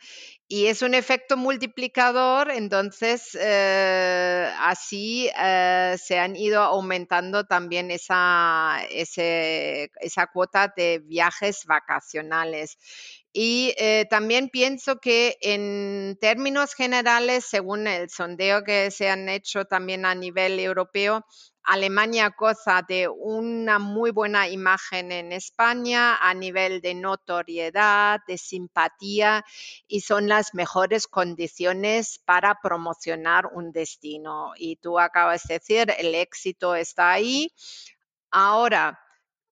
Y 0.51 0.65
es 0.65 0.81
un 0.81 0.95
efecto 0.95 1.37
multiplicador, 1.37 2.49
entonces 2.49 3.37
eh, 3.39 4.51
así 4.57 5.29
eh, 5.39 5.95
se 6.03 6.17
han 6.17 6.35
ido 6.35 6.63
aumentando 6.63 7.43
también 7.45 7.91
esa, 7.91 8.79
esa 8.89 10.27
cuota 10.33 10.73
de 10.75 11.03
viajes 11.05 11.65
vacacionales. 11.67 12.79
Y 13.31 13.75
también 14.09 14.49
pienso 14.49 14.99
que 14.99 15.37
en 15.41 16.17
términos 16.19 16.73
generales, 16.73 17.45
según 17.45 17.85
el 17.85 18.09
sondeo 18.09 18.63
que 18.63 18.89
se 18.89 19.07
han 19.07 19.29
hecho 19.29 19.65
también 19.65 20.03
a 20.03 20.15
nivel 20.15 20.59
europeo, 20.59 21.23
Alemania 21.71 22.33
goza 22.35 22.81
de 22.81 23.07
una 23.07 23.77
muy 23.77 24.09
buena 24.09 24.49
imagen 24.49 25.11
en 25.11 25.31
España 25.31 26.15
a 26.15 26.33
nivel 26.33 26.81
de 26.81 26.95
notoriedad, 26.95 28.21
de 28.27 28.39
simpatía 28.39 29.45
y 29.88 30.01
son 30.01 30.27
las 30.27 30.55
mejores 30.55 31.05
condiciones 31.05 32.17
para 32.25 32.59
promocionar 32.59 33.45
un 33.53 33.71
destino. 33.71 34.53
Y 34.57 34.77
tú 34.77 34.97
acabas 34.97 35.43
de 35.43 35.59
decir, 35.59 35.93
el 35.99 36.15
éxito 36.15 36.73
está 36.73 37.11
ahí. 37.11 37.53
Ahora, 38.31 38.99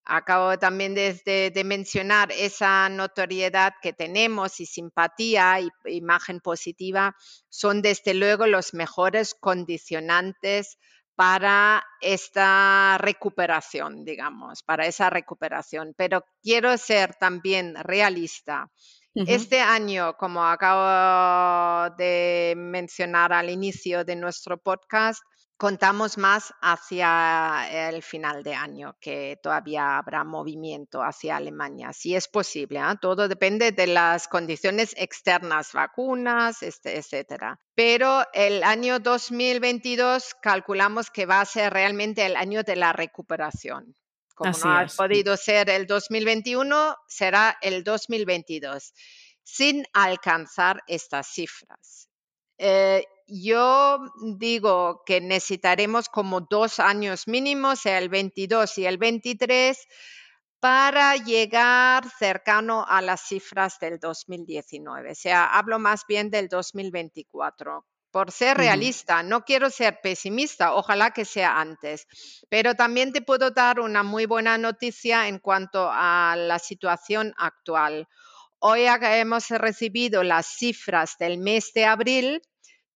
acabo 0.03 0.57
también 0.57 0.95
de, 0.95 1.51
de, 1.53 1.63
mencionar 1.63 2.31
esa 2.31 2.89
notoriedad 2.89 3.73
que 3.79 3.93
tenemos 3.93 4.59
y 4.59 4.65
simpatía 4.65 5.59
y 5.59 5.69
imagen 5.85 6.39
positiva 6.39 7.15
son 7.49 7.83
desde 7.83 8.15
luego 8.15 8.47
los 8.47 8.73
mejores 8.73 9.35
condicionantes 9.35 10.79
para 11.17 11.83
esta 11.99 12.95
recuperación, 12.99 14.05
digamos, 14.05 14.61
para 14.61 14.85
esa 14.85 15.09
recuperación. 15.09 15.95
Pero 15.97 16.23
quiero 16.43 16.77
ser 16.77 17.15
también 17.15 17.73
realista. 17.75 18.69
Este 19.15 19.59
año, 19.59 20.15
como 20.15 20.45
acabo 20.45 21.95
de 21.97 22.53
mencionar 22.55 23.33
al 23.33 23.49
inicio 23.49 24.05
de 24.05 24.15
nuestro 24.15 24.59
podcast, 24.59 25.23
contamos 25.57 26.17
más 26.17 26.53
hacia 26.61 27.89
el 27.89 28.03
final 28.03 28.43
de 28.43 28.53
año, 28.53 28.95
que 29.01 29.39
todavía 29.41 29.97
habrá 29.97 30.23
movimiento 30.23 31.01
hacia 31.01 31.35
Alemania, 31.35 31.93
si 31.93 32.15
es 32.15 32.27
posible. 32.27 32.79
¿ah? 32.79 32.97
Todo 33.01 33.27
depende 33.27 33.71
de 33.71 33.87
las 33.87 34.27
condiciones 34.27 34.93
externas, 34.97 35.73
vacunas, 35.73 36.61
este, 36.61 36.97
etcétera. 36.97 37.59
Pero 37.73 38.23
el 38.33 38.63
año 38.63 38.99
2022 38.99 40.35
calculamos 40.41 41.09
que 41.09 41.25
va 41.25 41.41
a 41.41 41.45
ser 41.45 41.73
realmente 41.73 42.25
el 42.25 42.35
año 42.35 42.63
de 42.63 42.75
la 42.75 42.93
recuperación. 42.93 43.95
Como 44.35 44.51
no 44.51 44.71
ha 44.71 44.85
podido 44.85 45.35
ser 45.35 45.71
el 45.71 45.87
2021, 45.87 46.95
será 47.07 47.57
el 47.59 47.83
2022, 47.83 48.93
sin 49.41 49.83
alcanzar 49.93 50.83
estas 50.85 51.27
cifras. 51.27 52.07
Eh, 52.57 53.05
yo 53.27 53.99
digo 54.37 55.03
que 55.05 55.19
necesitaremos 55.19 56.07
como 56.09 56.41
dos 56.41 56.79
años 56.79 57.27
mínimos, 57.27 57.85
el 57.85 58.09
22 58.09 58.77
y 58.77 58.85
el 58.85 58.97
23, 58.97 59.77
para 60.59 61.15
llegar 61.17 62.09
cercano 62.17 62.85
a 62.87 63.01
las 63.01 63.21
cifras 63.21 63.79
del 63.79 63.99
2019. 63.99 65.11
O 65.11 65.15
sea, 65.15 65.45
hablo 65.45 65.77
más 65.77 66.05
bien 66.07 66.29
del 66.29 66.47
2024. 66.47 67.85
Por 68.11 68.31
ser 68.31 68.57
realista, 68.57 69.21
no 69.21 69.43
quiero 69.43 69.69
ser 69.69 69.99
pesimista, 70.01 70.73
ojalá 70.73 71.11
que 71.11 71.25
sea 71.25 71.59
antes, 71.59 72.07
pero 72.49 72.73
también 72.73 73.11
te 73.11 73.21
puedo 73.21 73.51
dar 73.51 73.79
una 73.81 74.01
muy 74.01 74.25
buena 74.25 74.57
noticia 74.57 75.27
en 75.27 75.39
cuanto 75.39 75.89
a 75.91 76.35
la 76.37 76.57
situación 76.57 77.33
actual. 77.37 78.07
Hoy 78.59 78.87
hemos 78.87 79.49
recibido 79.49 80.23
las 80.23 80.47
cifras 80.47 81.17
del 81.19 81.37
mes 81.37 81.73
de 81.73 81.85
abril 81.85 82.41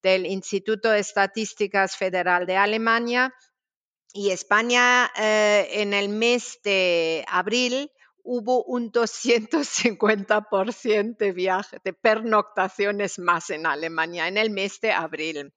del 0.01 0.25
Instituto 0.25 0.89
de 0.89 0.97
Estadísticas 0.99 1.95
Federal 1.95 2.47
de 2.47 2.57
Alemania 2.57 3.31
y 4.11 4.31
España 4.31 5.11
eh, 5.15 5.69
en 5.73 5.93
el 5.93 6.09
mes 6.09 6.57
de 6.63 7.23
abril 7.27 7.91
hubo 8.23 8.63
un 8.63 8.91
250% 8.91 11.17
de 11.17 11.31
viajes, 11.31 11.79
de 11.83 11.93
pernoctaciones 11.93 13.19
más 13.19 13.51
en 13.51 13.67
Alemania 13.67 14.27
en 14.27 14.37
el 14.37 14.49
mes 14.49 14.81
de 14.81 14.91
abril, 14.91 15.53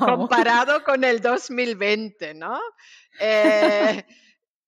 comparado 0.00 0.82
con 0.82 1.04
el 1.04 1.20
2020, 1.20 2.34
¿no? 2.34 2.58
Eh, 3.20 4.06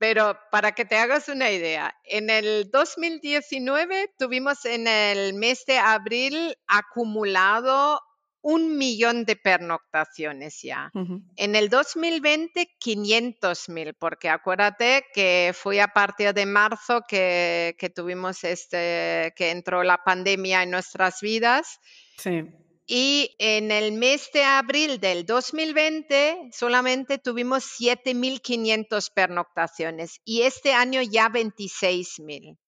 pero 0.01 0.35
para 0.51 0.73
que 0.73 0.87
te 0.87 0.97
hagas 0.97 1.29
una 1.29 1.51
idea, 1.51 1.95
en 2.05 2.31
el 2.31 2.71
2019 2.71 4.15
tuvimos 4.19 4.65
en 4.65 4.87
el 4.87 5.35
mes 5.35 5.67
de 5.67 5.77
abril 5.77 6.57
acumulado 6.67 8.01
un 8.41 8.79
millón 8.79 9.27
de 9.27 9.37
pernoctaciones 9.37 10.63
ya. 10.63 10.91
En 11.37 11.55
el 11.55 11.69
2020, 11.69 12.77
500 12.79 13.69
mil, 13.69 13.93
porque 13.93 14.31
acuérdate 14.31 15.05
que 15.13 15.53
fue 15.55 15.83
a 15.83 15.89
partir 15.89 16.33
de 16.33 16.47
marzo 16.47 17.03
que, 17.07 17.77
que, 17.79 17.91
tuvimos 17.91 18.43
este, 18.43 19.35
que 19.37 19.51
entró 19.51 19.83
la 19.83 19.99
pandemia 19.99 20.63
en 20.63 20.71
nuestras 20.71 21.21
vidas. 21.21 21.79
Sí. 22.17 22.49
Y 22.93 23.37
en 23.39 23.71
el 23.71 23.93
mes 23.93 24.31
de 24.35 24.43
abril 24.43 24.99
del 24.99 25.25
2020 25.25 26.51
solamente 26.53 27.19
tuvimos 27.19 27.63
7.500 27.79 29.13
pernoctaciones 29.15 30.21
y 30.25 30.43
este 30.43 30.73
año 30.73 31.01
ya 31.01 31.29
26.000. 31.29 32.59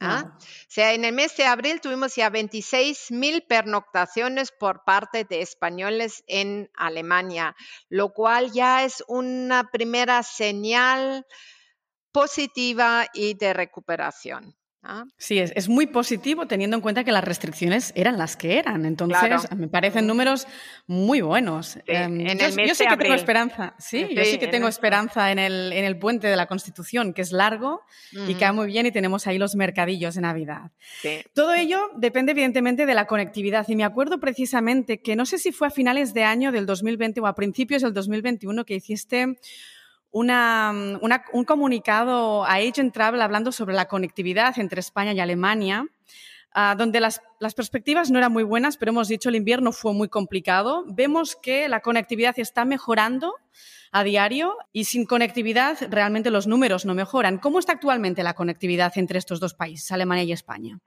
¿ah? 0.00 0.24
O 0.26 0.44
sea, 0.66 0.92
en 0.92 1.04
el 1.04 1.12
mes 1.14 1.36
de 1.36 1.44
abril 1.44 1.80
tuvimos 1.80 2.16
ya 2.16 2.30
26.000 2.30 3.46
pernoctaciones 3.46 4.50
por 4.50 4.82
parte 4.82 5.22
de 5.22 5.40
españoles 5.40 6.24
en 6.26 6.68
Alemania, 6.74 7.54
lo 7.88 8.12
cual 8.12 8.50
ya 8.50 8.82
es 8.82 9.04
una 9.06 9.70
primera 9.70 10.24
señal 10.24 11.24
positiva 12.10 13.06
y 13.14 13.34
de 13.34 13.52
recuperación. 13.52 14.56
¿Ah? 14.82 15.04
Sí, 15.16 15.38
es, 15.38 15.68
muy 15.68 15.86
positivo 15.86 16.46
teniendo 16.46 16.76
en 16.76 16.80
cuenta 16.80 17.04
que 17.04 17.12
las 17.12 17.24
restricciones 17.24 17.92
eran 17.94 18.18
las 18.18 18.36
que 18.36 18.58
eran. 18.58 18.84
Entonces, 18.84 19.48
me 19.56 19.68
parecen 19.68 20.06
números 20.06 20.46
muy 20.86 21.20
buenos. 21.20 21.78
Em, 21.86 22.18
yo, 22.18 22.74
sí 22.74 22.84
que 22.88 22.96
tengo 22.96 23.14
esperanza, 23.14 23.74
sí, 23.78 24.08
yo 24.14 24.24
sí 24.24 24.38
que 24.38 24.48
tengo 24.48 24.68
esperanza 24.68 25.30
en 25.30 25.38
el, 25.38 25.72
en 25.72 25.84
el 25.84 25.98
puente 25.98 26.26
de 26.28 26.36
la 26.36 26.46
Constitución, 26.46 27.12
que 27.12 27.22
es 27.22 27.32
largo 27.32 27.82
y 28.26 28.34
cae 28.34 28.52
muy 28.52 28.66
bien 28.66 28.86
y 28.86 28.92
tenemos 28.92 29.26
ahí 29.26 29.38
los 29.38 29.54
mercadillos 29.54 30.14
de 30.14 30.20
Navidad. 30.22 30.70
Todo 31.34 31.54
ello 31.54 31.80
depende 31.96 32.32
evidentemente 32.32 32.86
de 32.86 32.94
la 32.94 33.06
conectividad 33.06 33.66
y 33.68 33.76
me 33.76 33.84
acuerdo 33.84 34.20
precisamente 34.20 35.00
que 35.00 35.16
no 35.16 35.26
sé 35.26 35.38
si 35.38 35.52
fue 35.52 35.68
a 35.68 35.70
finales 35.70 36.14
de 36.14 36.24
año 36.24 36.52
del 36.52 36.66
2020 36.66 37.20
o 37.20 37.26
a 37.26 37.34
principios 37.34 37.82
del 37.82 37.92
2021 37.92 38.64
que 38.64 38.74
hiciste 38.74 39.36
una, 40.12 40.72
un 41.32 41.44
comunicado 41.44 42.44
a 42.44 42.54
Agent 42.54 42.92
Travel 42.92 43.22
hablando 43.22 43.52
sobre 43.52 43.74
la 43.74 43.86
conectividad 43.86 44.58
entre 44.58 44.80
España 44.80 45.12
y 45.12 45.20
Alemania, 45.20 45.86
ah, 46.52 46.74
donde 46.76 47.00
las, 47.00 47.22
las, 47.38 47.54
perspectivas 47.54 48.10
no 48.10 48.18
eran 48.18 48.32
muy 48.32 48.42
buenas, 48.42 48.76
pero 48.76 48.90
hemos 48.90 49.08
dicho 49.08 49.28
el 49.28 49.36
invierno 49.36 49.72
fue 49.72 49.92
muy 49.92 50.08
complicado. 50.08 50.84
Vemos 50.88 51.36
que 51.36 51.68
la 51.68 51.80
conectividad 51.80 52.38
está 52.38 52.64
mejorando 52.64 53.34
a 53.92 54.04
diario 54.04 54.56
y 54.72 54.84
sin 54.84 55.04
conectividad 55.04 55.78
realmente 55.90 56.30
los 56.30 56.46
números 56.46 56.86
no 56.86 56.94
mejoran. 56.94 57.38
¿Cómo 57.38 57.58
está 57.58 57.72
actualmente 57.72 58.22
la 58.22 58.34
conectividad 58.34 58.92
entre 58.96 59.18
estos 59.18 59.40
dos 59.40 59.54
países, 59.54 59.90
Alemania 59.92 60.24
y 60.24 60.32
España? 60.32 60.78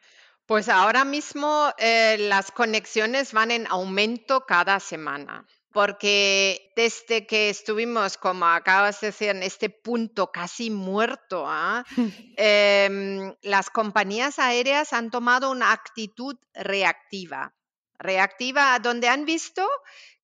Pues 0.45 0.67
ahora 0.67 1.05
mismo 1.05 1.69
eh, 1.77 2.17
las 2.19 2.51
conexiones 2.51 3.31
van 3.31 3.51
en 3.51 3.65
aumento 3.67 4.45
cada 4.45 4.79
semana 4.81 5.45
porque 5.73 6.71
desde 6.75 7.25
que 7.25 7.49
estuvimos, 7.49 8.17
como 8.17 8.45
acabas 8.45 9.01
de 9.01 9.07
decir, 9.07 9.29
en 9.29 9.43
este 9.43 9.69
punto 9.69 10.31
casi 10.31 10.69
muerto, 10.69 11.45
¿ah? 11.47 11.83
em, 12.37 13.33
las 13.41 13.69
compañías 13.69 14.39
aéreas 14.39 14.93
han 14.93 15.09
tomado 15.09 15.51
una 15.51 15.71
actitud 15.71 16.37
reactiva, 16.53 17.53
reactiva 17.97 18.77
donde 18.79 19.07
han 19.09 19.25
visto 19.25 19.67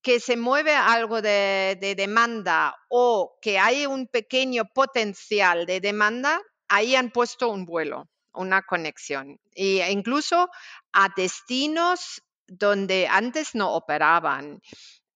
que 0.01 0.20
se 0.20 0.38
mueve 0.38 0.74
algo 0.74 1.22
de, 1.22 1.77
de 1.82 1.96
demanda 1.96 2.77
o 2.88 3.38
que 3.41 3.60
hay 3.60 3.86
un 3.86 4.08
pequeño 4.08 4.66
potencial 4.74 5.66
de 5.66 5.81
demanda, 5.81 6.40
ahí 6.70 6.96
han 6.96 7.09
puesto 7.09 7.50
un 7.50 7.66
vuelo, 7.66 8.07
una 8.33 8.62
conexión. 8.62 9.40
E 9.53 9.92
incluso 9.92 10.50
a 10.94 11.09
destinos 11.18 12.22
donde 12.50 13.07
antes 13.07 13.55
no 13.55 13.74
operaban. 13.74 14.62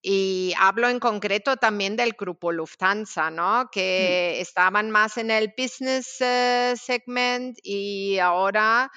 Y 0.05 0.53
hablo 0.59 0.89
en 0.89 0.99
concreto 0.99 1.55
también 1.55 1.95
del 1.95 2.11
grupo 2.11 2.51
Lufthansa, 2.51 3.31
¿no? 3.31 3.63
Mm. 3.63 3.67
Que 3.71 4.41
estaban 4.41 4.91
más 4.91 5.17
en 5.17 5.31
el 5.31 5.53
business 5.57 6.19
eh, 6.19 6.73
segment 6.75 7.57
y 7.63 8.19
ahora 8.19 8.91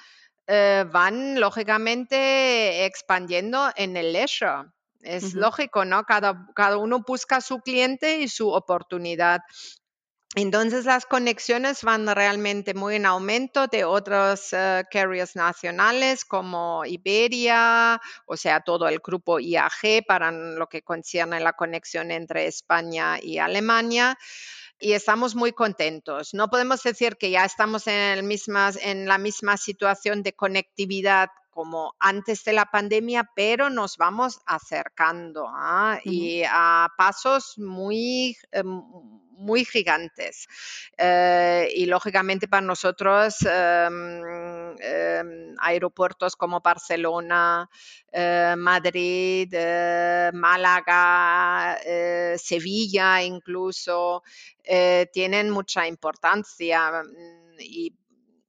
eh, 0.47 0.83
van 0.91 1.39
lógicamente 1.39 2.85
expandiendo 2.85 3.71
en 3.77 3.95
el 3.95 4.11
leisure. 4.11 4.65
Es 5.01 5.33
lógico, 5.33 5.85
¿no? 5.85 6.03
Cada, 6.03 6.45
cada 6.53 6.77
uno 6.77 6.99
busca 7.07 7.39
su 7.39 7.59
cliente 7.59 8.19
y 8.19 8.27
su 8.27 8.49
oportunidad. 8.49 9.39
Entonces 10.39 10.85
las 10.85 11.07
conexiones 11.07 11.81
van 11.81 12.05
realmente 12.05 12.75
muy 12.75 12.97
en 12.97 13.07
aumento 13.07 13.65
de 13.65 13.85
otros 13.85 14.53
eh, 14.53 14.83
carriers 14.91 15.35
nacionales 15.35 16.25
como 16.25 16.85
Iberia, 16.85 17.99
o 18.27 18.37
sea, 18.37 18.59
todo 18.59 18.87
el 18.87 18.99
grupo 18.99 19.39
IAG 19.39 20.05
para 20.07 20.31
lo 20.31 20.67
que 20.69 20.83
concierne 20.83 21.39
la 21.39 21.53
conexión 21.53 22.11
entre 22.11 22.45
España 22.45 23.17
y 23.19 23.39
Alemania 23.39 24.15
y 24.77 24.91
estamos 24.91 25.33
muy 25.33 25.53
contentos. 25.53 26.35
No 26.35 26.51
podemos 26.51 26.83
decir 26.83 27.17
que 27.17 27.31
ya 27.31 27.43
estamos 27.43 27.87
en, 27.87 28.29
en 28.29 29.07
la 29.07 29.17
misma 29.17 29.57
situación 29.57 30.21
de 30.21 30.33
conectividad 30.33 31.29
como 31.57 31.95
antes 31.97 32.43
de 32.43 32.53
la 32.53 32.65
pandemia, 32.65 33.31
pero 33.35 33.71
nos 33.71 33.97
vamos 33.97 34.39
acercando 34.45 35.47
¿ah? 35.49 35.99
y 36.03 36.43
a 36.47 36.87
pasos 36.95 37.57
muy, 37.57 38.37
eh, 38.51 38.61
muy 38.63 39.65
gigantes. 39.65 40.47
Eh, 40.95 41.67
y 41.75 41.87
lógicamente 41.87 42.47
para 42.47 42.61
nosotros 42.61 43.37
em, 43.41 44.75
em, 44.79 45.55
aeropuertos 45.57 46.35
como 46.35 46.61
Barcelona, 46.61 47.67
eh, 48.11 48.53
Madrid, 48.55 49.51
Málaga, 50.33 51.75
Sevilla 52.37 53.23
incluso, 53.23 54.21
tienen 55.11 55.49
mucha 55.49 55.87
importancia 55.87 57.01
mm, 57.01 57.59
y 57.61 57.95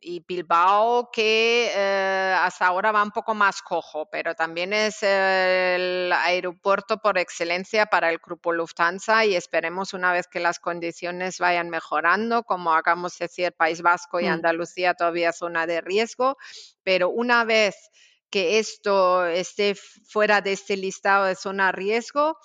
y 0.00 0.24
Bilbao 0.26 1.10
que 1.12 1.70
eh, 1.74 2.34
hasta 2.38 2.66
ahora 2.66 2.92
va 2.92 3.02
un 3.02 3.10
poco 3.10 3.34
más 3.34 3.62
cojo, 3.62 4.08
pero 4.10 4.34
también 4.34 4.72
es 4.72 5.02
el 5.02 6.12
aeropuerto 6.12 6.98
por 6.98 7.18
excelencia 7.18 7.86
para 7.86 8.10
el 8.10 8.18
grupo 8.18 8.52
Lufthansa 8.52 9.24
y 9.24 9.34
esperemos 9.34 9.94
una 9.94 10.12
vez 10.12 10.28
que 10.28 10.40
las 10.40 10.58
condiciones 10.58 11.38
vayan 11.38 11.70
mejorando, 11.70 12.44
como 12.44 12.72
hagamos 12.72 13.18
decir, 13.18 13.52
País 13.52 13.82
Vasco 13.82 14.20
y 14.20 14.26
mm. 14.26 14.32
Andalucía 14.32 14.94
todavía 14.94 15.32
zona 15.32 15.66
de 15.66 15.80
riesgo, 15.80 16.36
pero 16.84 17.10
una 17.10 17.44
vez 17.44 17.90
que 18.30 18.58
esto 18.58 19.26
esté 19.26 19.74
fuera 19.74 20.40
de 20.40 20.52
este 20.52 20.76
listado 20.76 21.24
de 21.24 21.34
zona 21.34 21.66
de 21.66 21.72
riesgo, 21.72 22.38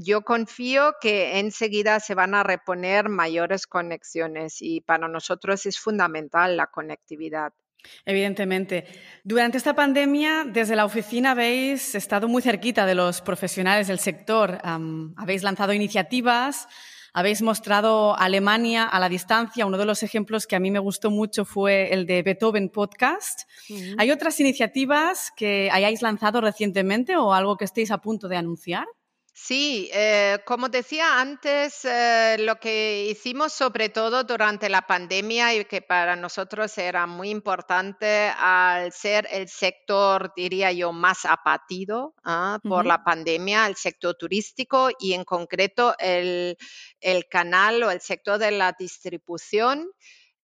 yo 0.00 0.22
confío 0.22 0.94
que 1.00 1.40
enseguida 1.40 1.98
se 2.00 2.14
van 2.14 2.34
a 2.34 2.44
reponer 2.44 3.08
mayores 3.08 3.66
conexiones 3.66 4.58
y 4.60 4.80
para 4.80 5.08
nosotros 5.08 5.66
es 5.66 5.78
fundamental 5.78 6.56
la 6.56 6.68
conectividad. 6.68 7.52
Evidentemente. 8.04 8.84
Durante 9.24 9.58
esta 9.58 9.74
pandemia, 9.74 10.44
desde 10.44 10.76
la 10.76 10.84
oficina 10.84 11.32
habéis 11.32 11.94
estado 11.94 12.28
muy 12.28 12.42
cerquita 12.42 12.86
de 12.86 12.94
los 12.94 13.20
profesionales 13.20 13.88
del 13.88 13.98
sector. 13.98 14.58
habéis 15.16 15.42
lanzado 15.42 15.72
iniciativas, 15.72 16.68
habéis 17.12 17.42
mostrado 17.42 18.16
Alemania 18.16 18.84
a 18.84 19.00
la 19.00 19.08
distancia. 19.08 19.66
Uno 19.66 19.78
de 19.78 19.86
los 19.86 20.02
ejemplos 20.02 20.46
que 20.46 20.56
a 20.56 20.60
mí 20.60 20.70
me 20.70 20.78
gustó 20.78 21.10
mucho 21.10 21.44
fue 21.44 21.92
el 21.92 22.06
de 22.06 22.22
Beethoven 22.22 22.68
Podcast. 22.68 23.48
¿Hay 23.96 24.10
otras 24.10 24.38
iniciativas 24.40 25.32
que 25.36 25.70
hayáis 25.72 26.02
lanzado 26.02 26.40
recientemente 26.40 27.16
o 27.16 27.32
algo 27.32 27.56
que 27.56 27.64
estéis 27.64 27.90
a 27.90 27.98
punto 27.98 28.28
de 28.28 28.36
anunciar? 28.36 28.86
Sí, 29.40 29.88
eh, 29.94 30.40
como 30.44 30.68
decía 30.68 31.20
antes, 31.20 31.84
eh, 31.84 32.36
lo 32.40 32.56
que 32.56 33.06
hicimos 33.08 33.52
sobre 33.52 33.88
todo 33.88 34.24
durante 34.24 34.68
la 34.68 34.82
pandemia 34.82 35.54
y 35.54 35.64
que 35.64 35.80
para 35.80 36.16
nosotros 36.16 36.76
era 36.76 37.06
muy 37.06 37.30
importante 37.30 38.30
al 38.36 38.92
ser 38.92 39.28
el 39.30 39.48
sector, 39.48 40.32
diría 40.36 40.72
yo, 40.72 40.92
más 40.92 41.24
apatido 41.24 42.14
ah, 42.24 42.58
por 42.62 42.84
la 42.84 43.04
pandemia, 43.04 43.68
el 43.68 43.76
sector 43.76 44.16
turístico 44.16 44.90
y 44.98 45.12
en 45.12 45.24
concreto 45.24 45.94
el 45.98 46.56
canal 47.30 47.84
o 47.84 47.90
el 47.92 48.00
sector 48.00 48.38
de 48.38 48.50
la 48.50 48.74
distribución. 48.76 49.88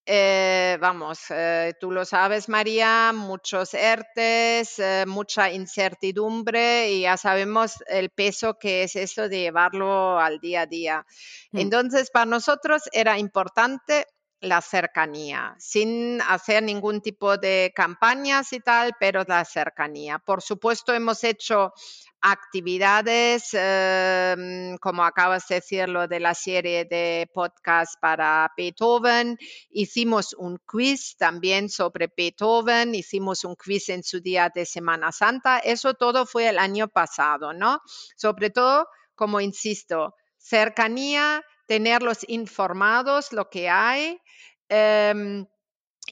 Eh, 0.07 0.77
vamos, 0.81 1.19
eh, 1.31 1.73
tú 1.81 1.91
lo 1.91 2.05
sabes, 2.05 2.51
María, 2.51 3.13
muchos 3.15 3.73
ERTES, 3.73 4.79
eh, 4.79 5.05
mucha 5.07 5.51
incertidumbre 5.51 6.91
y 6.93 7.03
ya 7.03 7.17
sabemos 7.17 7.83
el 7.87 8.11
peso 8.11 8.59
que 8.59 8.83
es 8.83 8.97
eso 8.97 9.31
de 9.31 9.41
llevarlo 9.41 10.19
al 10.19 10.41
día 10.41 10.63
a 10.63 10.67
día. 10.67 11.07
Mm. 11.53 11.59
Entonces, 11.59 12.11
para 12.11 12.27
nosotros 12.27 12.83
era 12.93 13.19
importante 13.19 14.07
la 14.45 14.61
cercanía, 14.61 15.55
sin 15.59 16.21
hacer 16.23 16.63
ningún 16.63 17.01
tipo 17.01 17.37
de 17.37 17.73
campañas 17.75 18.53
y 18.53 18.61
tal, 18.61 18.93
pero 19.01 19.25
la 19.27 19.45
cercanía. 19.45 20.19
Por 20.19 20.43
supuesto, 20.43 20.93
hemos 20.93 21.25
hecho 21.25 21.73
actividades, 22.21 23.51
em, 23.53 24.79
como 24.79 25.05
acabas 25.05 25.47
de 25.49 25.57
decirlo, 25.57 26.09
de 26.09 26.21
la 26.21 26.35
serie 26.35 26.87
de 26.87 27.29
podcast 27.35 28.01
para 28.01 28.51
Beethoven. 28.57 29.37
Hicimos 29.71 30.35
un 30.35 30.59
quiz 30.67 31.17
también 31.19 31.69
sobre 31.69 32.11
Beethoven, 32.17 32.95
hicimos 32.95 33.45
un 33.45 33.57
quiz 33.57 33.91
en 33.91 34.03
su 34.03 34.21
día 34.21 34.51
de 34.55 34.65
Semana 34.65 35.13
Santa. 35.13 35.59
Eso 35.59 35.93
todo 35.93 36.25
fue 36.25 36.49
el 36.49 36.59
año 36.59 36.89
pasado, 36.89 37.53
¿no? 37.53 37.81
Sobre 38.17 38.49
todo, 38.49 38.87
como 39.15 39.41
insisto, 39.43 40.15
cercanía, 40.39 41.43
tenerlos 41.67 42.25
informados, 42.29 43.33
lo 43.33 43.49
que 43.51 43.69
hay. 43.69 44.21
Em, 44.69 45.47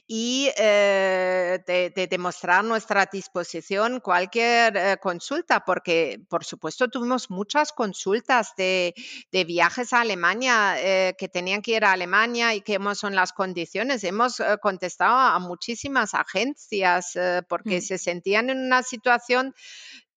y 0.07 0.49
eh, 0.57 1.59
de, 1.65 2.07
demostrar 2.07 2.63
nuestra 2.63 3.05
disposición 3.11 3.99
cualquier 3.99 4.75
eh, 4.75 4.97
consulta, 5.01 5.63
porque 5.65 6.19
por 6.29 6.43
supuesto 6.43 6.89
tuvimos 6.89 7.29
muchas 7.29 7.71
consultas 7.71 8.53
de, 8.57 8.93
viajes 9.31 9.93
a 9.93 10.01
Alemania, 10.01 10.75
eh, 10.77 11.15
que 11.17 11.29
tenían 11.29 11.61
que 11.61 11.73
ir 11.73 11.85
a 11.85 11.93
Alemania 11.93 12.53
y 12.53 12.61
cómo 12.61 12.95
son 12.95 13.15
las 13.15 13.33
condiciones. 13.33 14.03
Hemos 14.03 14.41
contestado 14.61 15.15
a 15.15 15.39
muchísimas 15.39 16.13
agencias 16.13 17.13
porque 17.47 17.79
mm. 17.79 17.81
se 17.81 17.97
sentían 17.97 18.49
en 18.49 18.59
una 18.59 18.83
situación 18.83 19.53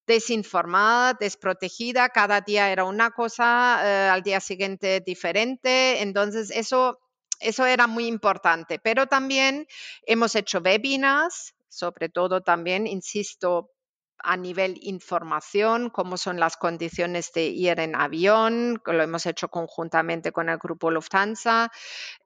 desinformada, 0.06 1.14
desprotegida, 1.18 2.08
cada 2.10 2.40
día 2.40 2.70
era 2.70 2.84
una 2.84 3.10
cosa, 3.10 4.12
al 4.12 4.22
día 4.22 4.40
siguiente 4.40 5.00
diferente. 5.04 6.02
Entonces, 6.02 6.50
eso 6.50 6.98
eso 7.40 7.66
era 7.66 7.86
muy 7.86 8.06
importante, 8.06 8.78
pero 8.78 9.06
también 9.06 9.66
hemos 10.06 10.34
hecho 10.34 10.60
webinars, 10.60 11.54
sobre 11.68 12.08
todo 12.08 12.40
también, 12.40 12.86
insisto, 12.86 13.70
a 14.22 14.36
nivel 14.36 14.78
información, 14.82 15.90
cómo 15.90 16.16
son 16.16 16.40
las 16.40 16.56
condiciones 16.56 17.32
de 17.32 17.46
ir 17.46 17.78
en 17.80 17.94
avión, 17.94 18.80
lo 18.84 19.02
hemos 19.02 19.26
hecho 19.26 19.48
conjuntamente 19.48 20.32
con 20.32 20.48
el 20.48 20.58
grupo 20.58 20.90
Lufthansa. 20.90 21.70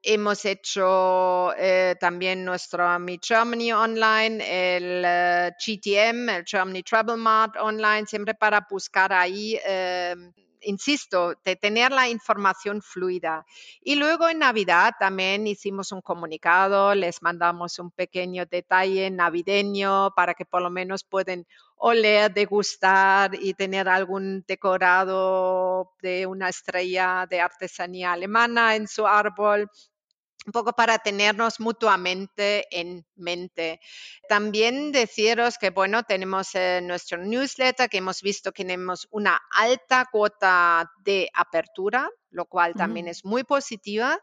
Hemos 0.01 0.45
hecho 0.45 1.53
eh, 1.57 1.95
también 1.99 2.43
nuestro 2.43 2.99
Mi 2.99 3.19
Germany 3.21 3.71
Online, 3.71 4.75
el 4.75 5.03
eh, 5.05 5.51
GTM, 5.59 6.29
el 6.29 6.43
Germany 6.45 6.83
Travel 6.83 7.17
Mart 7.17 7.55
Online, 7.59 8.05
siempre 8.05 8.33
para 8.33 8.65
buscar 8.69 9.13
ahí. 9.13 9.59
Eh, 9.65 10.15
insisto, 10.61 11.33
de 11.43 11.55
tener 11.55 11.91
la 11.91 12.09
información 12.09 12.81
fluida. 12.81 13.45
Y 13.81 13.95
luego 13.95 14.29
en 14.29 14.39
Navidad 14.39 14.93
también 14.99 15.47
hicimos 15.47 15.91
un 15.91 16.01
comunicado, 16.01 16.95
les 16.95 17.21
mandamos 17.21 17.79
un 17.79 17.91
pequeño 17.91 18.45
detalle 18.45 19.09
navideño 19.09 20.11
para 20.15 20.33
que 20.33 20.45
por 20.45 20.61
lo 20.61 20.69
menos 20.69 21.03
puedan 21.03 21.45
oler, 21.75 22.31
degustar 22.31 23.31
y 23.33 23.53
tener 23.53 23.89
algún 23.89 24.43
decorado 24.47 25.93
de 26.01 26.25
una 26.25 26.49
estrella 26.49 27.25
de 27.29 27.41
artesanía 27.41 28.13
alemana 28.13 28.75
en 28.75 28.87
su 28.87 29.07
árbol 29.07 29.69
un 30.45 30.51
poco 30.51 30.73
para 30.73 30.97
tenernos 30.99 31.59
mutuamente 31.59 32.65
en 32.71 33.05
mente. 33.15 33.79
También 34.27 34.91
deciros 34.91 35.57
que, 35.57 35.69
bueno, 35.69 36.03
tenemos 36.03 36.49
nuestro 36.81 37.19
newsletter, 37.19 37.89
que 37.89 37.97
hemos 37.97 38.21
visto 38.21 38.51
que 38.51 38.63
tenemos 38.63 39.07
una 39.11 39.39
alta 39.51 40.07
cuota 40.11 40.91
de 41.03 41.29
apertura, 41.33 42.09
lo 42.29 42.45
cual 42.45 42.73
también 42.73 43.07
es 43.07 43.23
muy 43.23 43.43
positiva. 43.43 44.19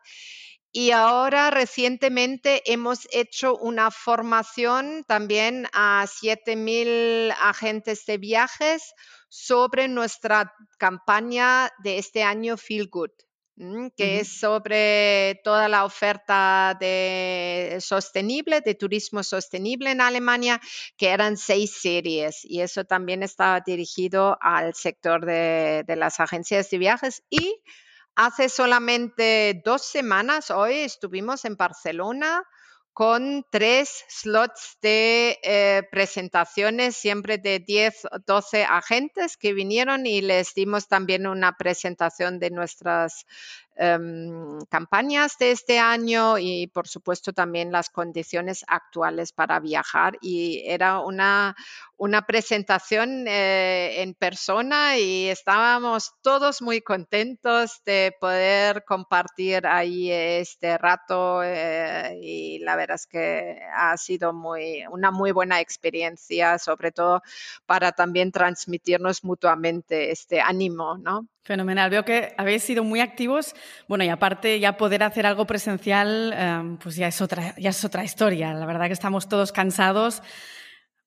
Y 0.72 0.90
ahora 0.90 1.50
recientemente 1.50 2.62
hemos 2.70 3.06
hecho 3.10 3.56
una 3.56 3.90
formación 3.90 5.04
también 5.06 5.66
a 5.72 6.04
7.000 6.06 7.34
agentes 7.40 8.04
de 8.06 8.18
viajes 8.18 8.92
sobre 9.28 9.88
nuestra 9.88 10.52
campaña 10.78 11.70
de 11.82 11.98
este 11.98 12.22
año 12.22 12.56
Feel 12.56 12.88
Good. 12.88 13.27
Mm, 13.60 13.88
que 13.96 14.20
es 14.20 14.38
sobre 14.38 15.40
toda 15.42 15.68
la 15.68 15.84
oferta 15.84 16.76
de 16.78 17.78
sostenible, 17.80 18.60
de 18.60 18.76
turismo 18.76 19.24
sostenible 19.24 19.90
en 19.90 20.00
Alemania, 20.00 20.60
que 20.96 21.08
eran 21.08 21.36
seis 21.36 21.72
series 21.82 22.44
y 22.44 22.60
eso 22.60 22.84
también 22.84 23.24
estaba 23.24 23.60
dirigido 23.66 24.38
al 24.40 24.74
sector 24.74 25.26
de, 25.26 25.82
de 25.84 25.96
las 25.96 26.20
agencias 26.20 26.70
de 26.70 26.78
viajes. 26.78 27.24
Y 27.30 27.60
hace 28.14 28.48
solamente 28.48 29.60
dos 29.64 29.82
semanas, 29.82 30.52
hoy 30.52 30.74
estuvimos 30.74 31.44
en 31.44 31.56
Barcelona 31.56 32.44
con 32.98 33.46
tres 33.48 34.04
slots 34.08 34.76
de 34.82 35.38
eh, 35.44 35.84
presentaciones, 35.88 36.96
siempre 36.96 37.38
de 37.38 37.60
10 37.60 38.06
o 38.06 38.18
12 38.26 38.64
agentes 38.64 39.36
que 39.36 39.52
vinieron 39.52 40.04
y 40.04 40.20
les 40.20 40.52
dimos 40.52 40.88
también 40.88 41.28
una 41.28 41.52
presentación 41.56 42.40
de 42.40 42.50
nuestras 42.50 43.24
Em, 43.80 44.58
campañas 44.68 45.38
de 45.38 45.52
este 45.52 45.78
año 45.78 46.36
y 46.36 46.66
por 46.66 46.88
supuesto 46.88 47.32
también 47.32 47.70
las 47.70 47.90
condiciones 47.90 48.64
actuales 48.66 49.32
para 49.32 49.60
viajar 49.60 50.18
y 50.20 50.64
era 50.66 50.98
una, 50.98 51.54
una 51.96 52.22
presentación 52.22 53.28
eh, 53.28 54.02
en 54.02 54.14
persona 54.14 54.98
y 54.98 55.28
estábamos 55.28 56.12
todos 56.22 56.60
muy 56.60 56.80
contentos 56.80 57.80
de 57.86 58.16
poder 58.20 58.82
compartir 58.84 59.64
ahí 59.68 60.10
este 60.10 60.76
rato 60.76 61.44
eh, 61.44 62.18
y 62.20 62.58
la 62.58 62.74
verdad 62.74 62.96
es 62.96 63.06
que 63.06 63.60
ha 63.76 63.96
sido 63.96 64.32
muy, 64.32 64.86
una 64.90 65.12
muy 65.12 65.30
buena 65.30 65.60
experiencia, 65.60 66.58
sobre 66.58 66.90
todo 66.90 67.22
para 67.64 67.92
también 67.92 68.32
transmitirnos 68.32 69.22
mutuamente 69.22 70.10
este 70.10 70.40
ánimo, 70.40 70.98
¿no? 70.98 71.28
Fenomenal. 71.48 71.88
Veo 71.88 72.04
que 72.04 72.34
habéis 72.36 72.62
sido 72.62 72.84
muy 72.84 73.00
activos. 73.00 73.54
Bueno, 73.88 74.04
y 74.04 74.10
aparte 74.10 74.60
ya 74.60 74.76
poder 74.76 75.02
hacer 75.02 75.24
algo 75.24 75.46
presencial, 75.46 76.34
em, 76.36 76.76
pues 76.76 76.94
ya 76.94 77.08
es 77.08 77.22
otra, 77.22 77.54
ya 77.56 77.70
es 77.70 77.82
otra 77.86 78.04
historia. 78.04 78.52
La 78.52 78.66
verdad 78.66 78.86
que 78.88 78.92
estamos 78.92 79.30
todos 79.30 79.50
cansados. 79.50 80.22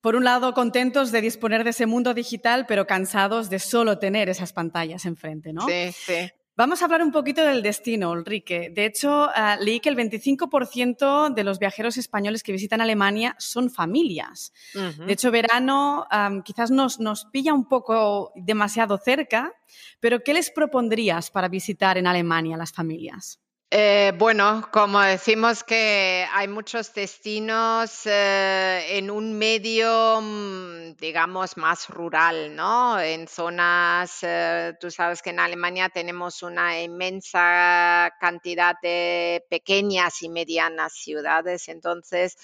Por 0.02 0.16
un 0.16 0.24
lado, 0.24 0.56
contentos 0.56 1.12
de 1.12 1.22
disponer 1.22 1.64
de 1.64 1.70
ese 1.70 1.86
mundo 1.86 2.16
digital, 2.16 2.66
pero 2.68 2.88
cansados 2.88 3.52
de 3.52 3.60
solo 3.60 4.00
tener 4.00 4.30
esas 4.30 4.52
pantallas 4.52 5.06
enfrente, 5.06 5.54
¿no? 5.54 5.68
Sí, 5.68 5.92
sí. 5.92 6.32
Vamos 6.58 6.82
a 6.82 6.86
hablar 6.86 7.02
un 7.02 7.12
poquito 7.12 7.44
del 7.44 7.62
destino, 7.62 8.12
Ulrike. 8.12 8.70
De 8.72 8.86
hecho, 8.86 9.30
ah, 9.34 9.58
leí 9.60 9.80
que 9.80 9.88
el 9.88 9.96
25% 9.96 11.34
de 11.34 11.44
los 11.46 11.60
viajeros 11.60 11.96
españoles 11.98 12.44
que 12.44 12.52
visitan 12.52 12.82
Alemania 12.82 13.36
son 13.40 13.70
familias. 13.70 14.52
De 14.74 15.14
hecho, 15.14 15.32
verano 15.32 16.06
quizás 16.44 16.70
nos, 16.70 17.00
nos 17.00 17.26
pilla 17.26 17.54
un 17.54 17.68
poco 17.68 18.34
demasiado 18.36 18.98
cerca, 18.98 19.54
pero 20.02 20.24
¿qué 20.24 20.34
les 20.34 20.52
propondrías 20.52 21.32
para 21.32 21.48
visitar 21.48 21.98
en 21.98 22.08
Alemania 22.08 22.58
las 22.58 22.74
familias? 22.74 23.40
Eh, 23.74 24.12
bueno, 24.18 24.68
como 24.70 25.00
decimos 25.00 25.64
que 25.64 26.28
hay 26.34 26.50
muchos 26.50 26.94
destinos 26.94 28.02
eh, 28.06 28.98
en 28.98 29.10
un 29.10 29.32
medio, 29.38 30.20
mm, 30.22 30.98
digamos, 30.98 31.56
más 31.56 31.88
rural, 31.88 32.54
¿no? 32.54 33.00
En 33.00 33.30
zonas, 33.30 34.20
eh, 34.24 34.74
tú 34.82 34.92
sabes 34.92 35.22
que 35.22 35.30
en 35.30 35.40
Alemania 35.40 35.88
tenemos 35.88 36.44
una 36.44 36.82
inmensa 36.82 38.14
cantidad 38.20 38.76
de 38.82 39.46
pequeñas 39.50 40.22
y 40.22 40.28
medianas 40.28 40.92
ciudades, 40.92 41.70
entonces 41.70 42.36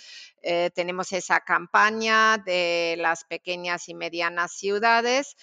tenemos 0.76 1.12
esa 1.12 1.42
campaña 1.42 2.38
de 2.38 2.96
las 3.00 3.26
pequeñas 3.26 3.90
y 3.90 3.94
medianas 3.94 4.54
ciudades, 4.54 5.36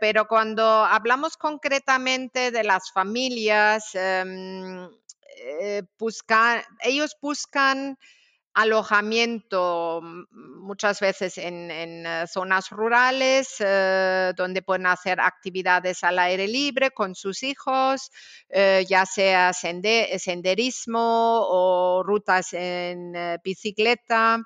pero 0.00 0.26
cuando 0.26 0.62
hablamos 0.64 1.36
concretamente 1.36 2.50
de 2.50 2.64
las 2.64 2.90
familias, 2.92 3.94
em, 3.94 4.88
eh, 5.36 5.82
ellos 6.82 7.16
buscan 7.20 7.98
alojamiento 8.54 10.00
mm, 10.02 10.60
muchas 10.60 11.00
veces 11.00 11.38
en, 11.38 11.70
eh, 11.70 12.26
zonas 12.26 12.70
rurales 12.70 13.56
eh, 13.60 14.32
donde 14.36 14.62
pueden 14.62 14.86
hacer 14.86 15.20
actividades 15.20 16.04
al 16.04 16.18
aire 16.18 16.46
libre 16.48 16.90
con 16.90 17.14
sus 17.14 17.42
hijos, 17.42 18.10
ya 18.50 19.06
sea 19.06 19.52
senderismo 19.52 21.46
o 21.48 22.02
rutas 22.04 22.52
en 22.52 23.14
bicicleta. 23.42 24.42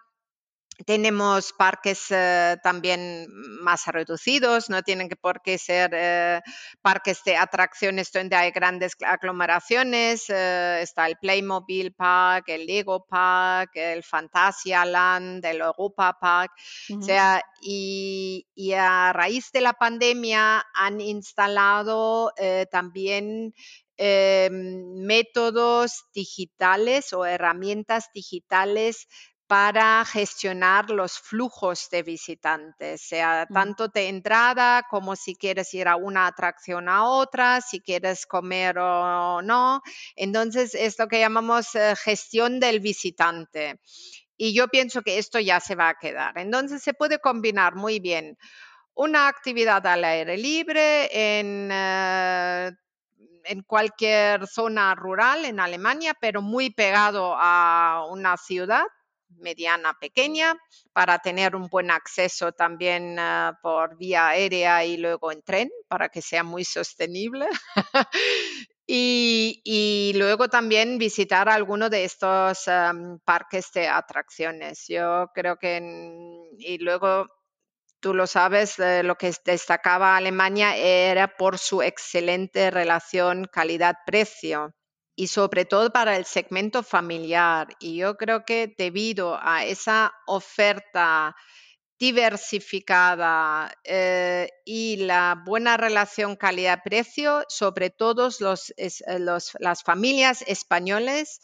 Tenemos 0.84 1.52
parques 1.52 2.06
eh, 2.10 2.56
también 2.62 3.26
más 3.62 3.86
reducidos, 3.86 4.68
no 4.68 4.82
tienen 4.82 5.08
que 5.08 5.16
por 5.16 5.40
qué 5.40 5.56
ser 5.58 5.90
eh, 5.94 6.42
parques 6.82 7.22
de 7.24 7.36
atracciones 7.36 8.12
donde 8.12 8.36
hay 8.36 8.50
grandes 8.50 8.92
aglomeraciones. 9.04 10.28
Eh, 10.28 10.80
está 10.82 11.06
el 11.06 11.16
Playmobil 11.16 11.94
Park, 11.94 12.44
el 12.48 12.66
Lego 12.66 13.06
Park, 13.06 13.70
el 13.74 14.02
Fantasia 14.02 14.84
Land, 14.84 15.44
el 15.44 15.62
Europa 15.62 16.18
Park. 16.20 16.52
O 16.96 17.02
sea, 17.02 17.42
y, 17.62 18.46
y, 18.54 18.72
a 18.72 19.12
raíz 19.12 19.50
de 19.52 19.62
la 19.62 19.72
pandemia 19.72 20.64
han 20.74 21.00
instalado 21.00 22.32
también 22.70 23.54
métodos 23.98 26.04
digitales 26.12 27.14
o 27.14 27.24
herramientas 27.24 28.10
digitales 28.12 29.08
para 29.46 30.04
gestionar 30.04 30.90
los 30.90 31.18
flujos 31.18 31.88
de 31.90 32.02
visitantes, 32.02 33.00
sea 33.00 33.46
tanto 33.52 33.88
de 33.88 34.08
entrada 34.08 34.84
como 34.90 35.14
si 35.14 35.36
quieres 35.36 35.72
ir 35.74 35.86
a 35.86 35.96
una 35.96 36.26
atracción 36.26 36.88
a 36.88 37.04
otra, 37.04 37.60
si 37.60 37.80
quieres 37.80 38.26
comer 38.26 38.78
o 38.78 39.42
no. 39.42 39.82
Entonces, 40.16 40.74
es 40.74 40.98
lo 40.98 41.06
que 41.06 41.20
llamamos 41.20 41.74
eh, 41.76 41.94
gestión 41.96 42.58
del 42.58 42.80
visitante. 42.80 43.80
Y 44.36 44.52
yo 44.52 44.68
pienso 44.68 45.02
que 45.02 45.18
esto 45.18 45.38
ya 45.38 45.60
se 45.60 45.76
va 45.76 45.90
a 45.90 45.98
quedar. 45.98 46.36
Entonces, 46.38 46.82
se 46.82 46.92
puede 46.92 47.20
combinar 47.20 47.76
muy 47.76 48.00
bien 48.00 48.36
una 48.94 49.28
actividad 49.28 49.86
al 49.86 50.04
aire 50.04 50.36
libre 50.36 51.38
en... 51.40 51.68
Eh, 51.72 52.72
en 53.48 53.62
cualquier 53.62 54.44
zona 54.48 54.92
rural 54.96 55.44
en 55.44 55.60
Alemania, 55.60 56.16
pero 56.20 56.42
muy 56.42 56.70
pegado 56.70 57.36
a 57.38 58.04
una 58.10 58.36
ciudad 58.36 58.86
mediana, 59.28 59.96
pequeña, 60.00 60.56
para 60.92 61.18
tener 61.18 61.54
un 61.56 61.68
buen 61.68 61.90
acceso 61.90 62.52
también 62.52 63.18
ah, 63.18 63.58
por 63.62 63.96
vía 63.96 64.28
aérea 64.28 64.84
y 64.84 64.96
luego 64.96 65.32
en 65.32 65.42
tren, 65.42 65.70
para 65.88 66.08
que 66.08 66.22
sea 66.22 66.42
muy 66.42 66.64
sostenible. 66.64 67.46
y, 68.86 70.12
luego 70.16 70.48
también 70.48 70.98
visitar 70.98 71.48
alguno 71.48 71.90
de 71.90 72.04
estos 72.04 72.64
parques 73.24 73.72
de 73.72 73.88
atracciones. 73.88 74.86
Yo 74.88 75.30
creo 75.34 75.56
que, 75.56 75.80
y 76.58 76.78
luego 76.78 77.26
tú 78.00 78.14
lo 78.14 78.26
sabes, 78.26 78.78
eh, 78.78 79.02
lo 79.02 79.16
que 79.16 79.32
destacaba 79.44 80.16
Alemania 80.16 80.76
era 80.76 81.36
por 81.36 81.58
su 81.58 81.82
excelente 81.82 82.70
relación 82.70 83.46
calidad-precio 83.52 84.74
y 85.16 85.28
sobre 85.28 85.64
todo 85.64 85.90
para 85.90 86.16
el 86.16 86.26
segmento 86.26 86.82
familiar. 86.82 87.68
Y 87.80 87.96
yo 87.96 88.16
creo 88.16 88.44
que 88.44 88.74
debido 88.76 89.38
a 89.40 89.64
esa 89.64 90.12
oferta 90.26 91.34
diversificada 91.98 93.72
eh, 93.84 94.50
y 94.66 94.96
la 94.98 95.42
buena 95.44 95.78
relación 95.78 96.36
calidad-precio, 96.36 97.44
sobre 97.48 97.88
todo 97.88 98.28
los, 98.40 98.74
las 99.58 99.82
familias 99.82 100.44
españoles, 100.46 101.40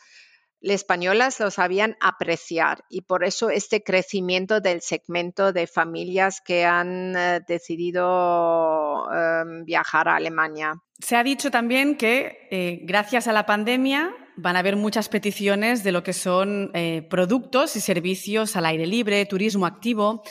españolas 0.63 1.41
lo 1.41 1.51
sabían 1.51 1.97
apreciar 2.01 2.85
y 2.89 3.03
por 3.03 3.25
eso 3.25 3.51
este 3.51 3.83
crecimiento 3.83 4.61
del 4.61 4.81
segmento 4.81 5.53
de 5.53 5.67
familias 5.67 6.41
que 6.41 6.65
han 6.65 7.17
eh, 7.17 7.41
decidido 7.47 9.09
em, 9.13 9.65
viajar 9.65 10.09
a 10.09 10.17
Alemania. 10.17 10.75
Se 11.01 11.17
ha 11.17 11.25
dicho 11.25 11.51
también 11.51 11.97
que 11.97 12.47
eh, 12.51 12.81
gracias 12.85 13.27
a 13.27 13.33
la 13.33 13.45
pandemia 13.45 14.15
van 14.37 14.57
a 14.57 14.61
haber 14.61 14.77
muchas 14.77 15.09
peticiones 15.09 15.85
de 15.85 15.93
lo 15.93 16.03
que 16.03 16.13
son 16.13 16.71
eh, 16.75 17.07
productos 17.09 17.77
y 17.77 17.81
servicios 17.81 18.57
al 18.57 18.67
aire 18.67 18.87
libre, 18.87 19.25
turismo 19.27 19.67
activo. 19.67 20.23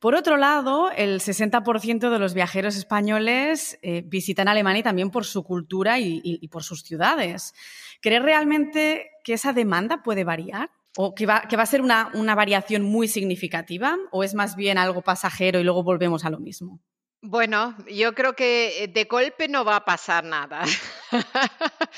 Por 0.00 0.14
otro 0.14 0.36
lado, 0.36 0.90
el 0.90 1.20
60% 1.20 2.10
de 2.10 2.18
los 2.18 2.32
viajeros 2.32 2.76
españoles 2.76 3.80
visitan 4.04 4.46
Alemania 4.46 4.84
también 4.84 5.10
por 5.10 5.24
su 5.24 5.42
cultura 5.42 5.98
y 5.98 6.46
por 6.52 6.62
sus 6.62 6.82
ciudades. 6.82 7.52
¿Crees 8.00 8.22
realmente 8.22 9.10
que 9.24 9.34
esa 9.34 9.52
demanda 9.52 10.02
puede 10.02 10.24
variar? 10.24 10.70
¿O 10.96 11.14
que 11.14 11.26
va, 11.26 11.36
a 11.36 11.66
ser 11.66 11.80
una 11.80 12.34
variación 12.34 12.82
muy 12.82 13.08
significativa? 13.08 13.96
¿O 14.10 14.24
es 14.24 14.34
más 14.34 14.56
bien 14.56 14.78
algo 14.78 15.02
pasajero 15.02 15.60
y 15.60 15.64
luego 15.64 15.82
volvemos 15.82 16.24
a 16.24 16.30
lo 16.30 16.40
mismo? 16.40 16.80
Bueno, 17.20 17.76
yo 17.88 18.14
creo 18.14 18.34
que 18.34 18.88
de 18.92 19.04
golpe 19.04 19.48
no 19.48 19.64
va 19.64 19.76
a 19.76 19.84
pasar 19.84 20.22
nada. 20.22 20.62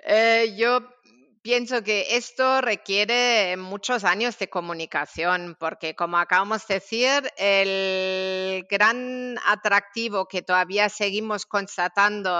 eh, 0.00 0.54
yo 0.58 0.86
pienso 1.40 1.82
que 1.82 2.16
esto 2.16 2.60
requiere 2.60 3.56
muchos 3.56 4.04
años 4.04 4.38
de 4.38 4.50
comunicación, 4.50 5.56
porque 5.58 5.94
como 5.94 6.18
acabamos 6.18 6.66
de 6.66 6.74
decir, 6.74 7.32
el 7.38 8.66
gran 8.68 9.38
atractivo 9.46 10.28
que 10.28 10.42
todavía 10.42 10.90
seguimos 10.90 11.46
constatando 11.46 12.30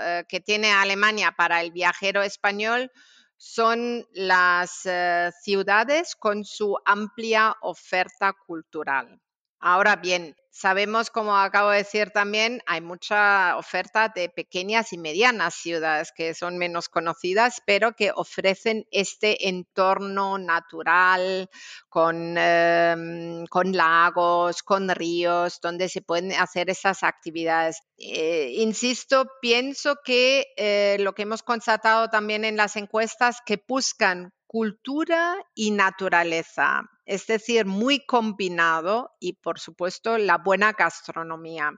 eh, 0.00 0.24
que 0.26 0.40
tiene 0.40 0.72
Alemania 0.72 1.32
para 1.36 1.60
el 1.60 1.70
viajero 1.70 2.22
español 2.22 2.90
son 3.36 4.06
las 4.12 4.86
eh, 4.86 5.30
ciudades 5.42 6.16
con 6.16 6.44
su 6.44 6.78
amplia 6.86 7.54
oferta 7.60 8.32
cultural. 8.46 9.20
Ahora 9.60 9.96
bien, 9.96 10.34
Sabemos, 10.60 11.10
como 11.10 11.36
acabo 11.36 11.70
de 11.70 11.78
decir 11.78 12.10
también, 12.10 12.62
hay 12.66 12.80
mucha 12.80 13.56
oferta 13.58 14.08
de 14.08 14.28
pequeñas 14.28 14.92
y 14.92 14.98
medianas 14.98 15.54
ciudades 15.54 16.10
que 16.10 16.34
son 16.34 16.58
menos 16.58 16.88
conocidas, 16.88 17.62
pero 17.64 17.92
que 17.92 18.10
ofrecen 18.12 18.84
este 18.90 19.48
entorno 19.48 20.36
natural 20.36 21.48
con, 21.88 22.36
em, 22.36 23.46
con 23.46 23.70
lagos, 23.70 24.64
con 24.64 24.88
ríos, 24.88 25.60
donde 25.62 25.88
se 25.88 26.02
pueden 26.02 26.32
hacer 26.32 26.70
esas 26.70 27.04
actividades. 27.04 27.78
Eh, 27.96 28.54
insisto, 28.56 29.30
pienso 29.40 29.98
que 30.04 30.44
eh, 30.56 30.96
lo 30.98 31.12
que 31.12 31.22
hemos 31.22 31.44
constatado 31.44 32.08
también 32.10 32.44
en 32.44 32.56
las 32.56 32.74
encuestas, 32.74 33.38
que 33.46 33.62
buscan 33.68 34.32
cultura 34.48 35.36
y 35.54 35.70
naturaleza, 35.70 36.82
es 37.08 37.26
decir, 37.26 37.64
muy 37.64 38.04
combinado 38.04 39.16
y 39.18 39.32
por 39.32 39.58
supuesto 39.58 40.18
la 40.18 40.36
buena 40.36 40.72
gastronomía. 40.72 41.72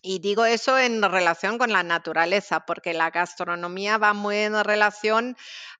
Y 0.00 0.20
digo 0.20 0.44
eso 0.44 0.78
en 0.78 1.02
relación 1.02 1.58
con 1.58 1.72
la 1.72 1.82
naturaleza, 1.82 2.60
porque 2.60 2.94
la 2.94 3.10
gastronomía 3.10 3.98
va 3.98 4.12
muy 4.12 4.36
en 4.36 4.62
relación 4.62 5.36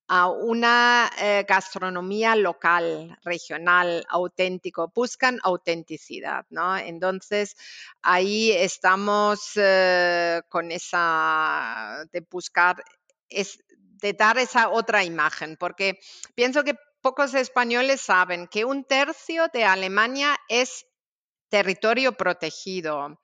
a 0.08 0.28
una 0.28 1.08
eh, 1.20 1.44
gastronomía 1.46 2.34
local, 2.34 3.16
regional, 3.22 4.04
auténtico. 4.08 4.90
Buscan 4.92 5.38
autenticidad, 5.44 6.46
¿no? 6.50 6.76
Entonces, 6.76 7.54
ahí 8.02 8.50
estamos 8.50 9.52
eh, 9.54 10.40
con 10.48 10.72
esa 10.72 12.04
de 12.10 12.26
buscar 12.28 12.82
es, 13.28 13.58
de 13.78 14.14
dar 14.14 14.38
esa 14.38 14.70
otra 14.70 15.04
imagen, 15.04 15.56
porque 15.58 16.00
pienso 16.34 16.64
que 16.64 16.74
pocos 17.04 17.34
españoles 17.34 18.00
saben 18.00 18.48
que 18.48 18.64
un 18.64 18.82
tercio 18.82 19.48
de 19.52 19.62
Alemania 19.66 20.38
es 20.48 20.86
territorio 21.50 22.16
protegido. 22.16 23.20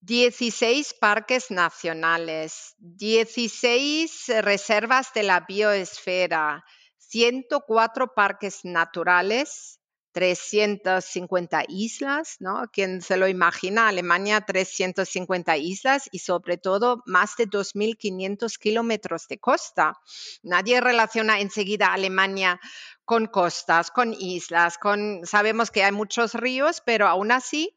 16 0.00 0.94
mm. 0.94 1.00
parques 1.00 1.50
nacionales, 1.50 2.76
16 2.78 4.28
reservas 4.42 5.12
de 5.12 5.24
la 5.24 5.40
bioesfera, 5.40 6.64
104 6.98 8.14
parques 8.14 8.64
naturales, 8.64 9.77
350 10.18 11.62
islas, 11.68 12.38
¿no? 12.40 12.64
Quien 12.72 13.02
se 13.02 13.16
lo 13.16 13.28
imagina, 13.28 13.86
Alemania 13.86 14.40
350 14.40 15.56
islas 15.58 16.08
y 16.10 16.18
sobre 16.18 16.56
todo 16.56 17.04
más 17.06 17.36
de 17.36 17.46
2.500 17.46 18.58
kilómetros 18.58 19.28
de 19.28 19.38
costa. 19.38 19.96
Nadie 20.42 20.80
relaciona 20.80 21.38
enseguida 21.38 21.92
Alemania 21.92 22.58
con 23.04 23.26
costas, 23.26 23.92
con 23.92 24.12
islas, 24.12 24.76
con 24.76 25.24
sabemos 25.24 25.70
que 25.70 25.84
hay 25.84 25.92
muchos 25.92 26.34
ríos, 26.34 26.82
pero 26.84 27.06
aún 27.06 27.30
así 27.30 27.76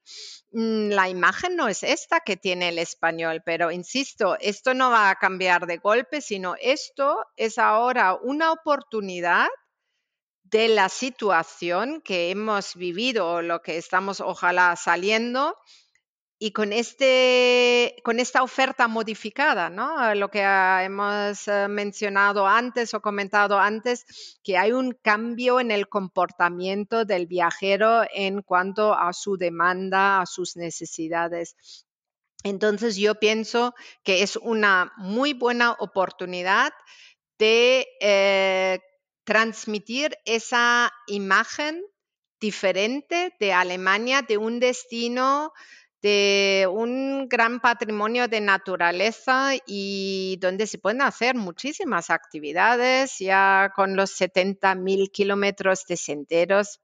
mm, 0.52 0.90
la 0.90 1.10
imagen 1.10 1.56
no 1.56 1.68
es 1.68 1.84
esta 1.84 2.22
que 2.22 2.38
tiene 2.38 2.70
el 2.70 2.80
español, 2.80 3.44
pero 3.46 3.70
insisto, 3.70 4.36
esto 4.40 4.74
no 4.74 4.90
va 4.90 5.12
a 5.12 5.16
cambiar 5.18 5.68
de 5.68 5.78
golpe, 5.78 6.22
sino 6.22 6.56
esto 6.60 7.24
es 7.38 7.60
ahora 7.60 8.16
una 8.16 8.52
oportunidad 8.52 9.48
de 10.52 10.68
la 10.68 10.90
situación 10.90 12.02
que 12.02 12.30
hemos 12.30 12.76
vivido 12.76 13.28
o 13.28 13.42
lo 13.42 13.62
que 13.62 13.78
estamos 13.78 14.20
ojalá 14.20 14.76
saliendo 14.76 15.58
y 16.44 16.52
con, 16.52 16.74
este, 16.74 17.96
con 18.04 18.20
esta 18.20 18.42
oferta 18.42 18.88
modificada, 18.88 19.70
¿no? 19.70 20.16
Lo 20.16 20.30
que 20.30 20.42
hemos 20.42 21.48
eh, 21.48 21.68
mencionado 21.70 22.48
antes 22.48 22.96
o 22.96 23.02
comentado 23.02 23.60
antes, 23.60 24.40
que 24.44 24.58
hay 24.58 24.72
un 24.72 24.98
cambio 25.04 25.60
en 25.60 25.70
el 25.70 25.88
comportamiento 25.88 27.06
del 27.06 27.28
viajero 27.28 28.02
en 28.12 28.42
cuanto 28.42 28.96
a 28.96 29.14
su 29.14 29.38
demanda, 29.38 30.20
a 30.20 30.26
sus 30.26 30.58
necesidades. 30.58 31.56
Entonces 32.44 32.98
yo 32.98 33.16
pienso 33.16 33.76
que 34.04 34.24
es 34.24 34.36
una 34.36 34.94
muy 34.98 35.34
buena 35.34 35.74
oportunidad 35.74 36.74
de 37.38 37.88
eh, 38.02 38.80
transmitir 39.32 40.18
esa 40.26 40.92
imagen 41.08 41.86
diferente 42.42 43.34
de 43.40 43.54
Alemania, 43.54 44.24
de 44.24 44.38
un 44.38 44.60
destino 44.60 45.54
de 46.02 46.68
un 46.72 47.28
gran 47.30 47.60
patrimonio 47.60 48.28
de 48.28 48.42
naturaleza 48.42 49.52
y 49.68 50.38
donde 50.42 50.66
se 50.66 50.80
pueden 50.80 51.02
hacer 51.02 51.36
muchísimas 51.36 52.10
actividades, 52.10 53.20
ya 53.20 53.72
con 53.76 53.96
los 53.96 54.20
70.000 54.20 55.12
kilómetros 55.12 55.86
de 55.86 55.98
senderos, 55.98 56.82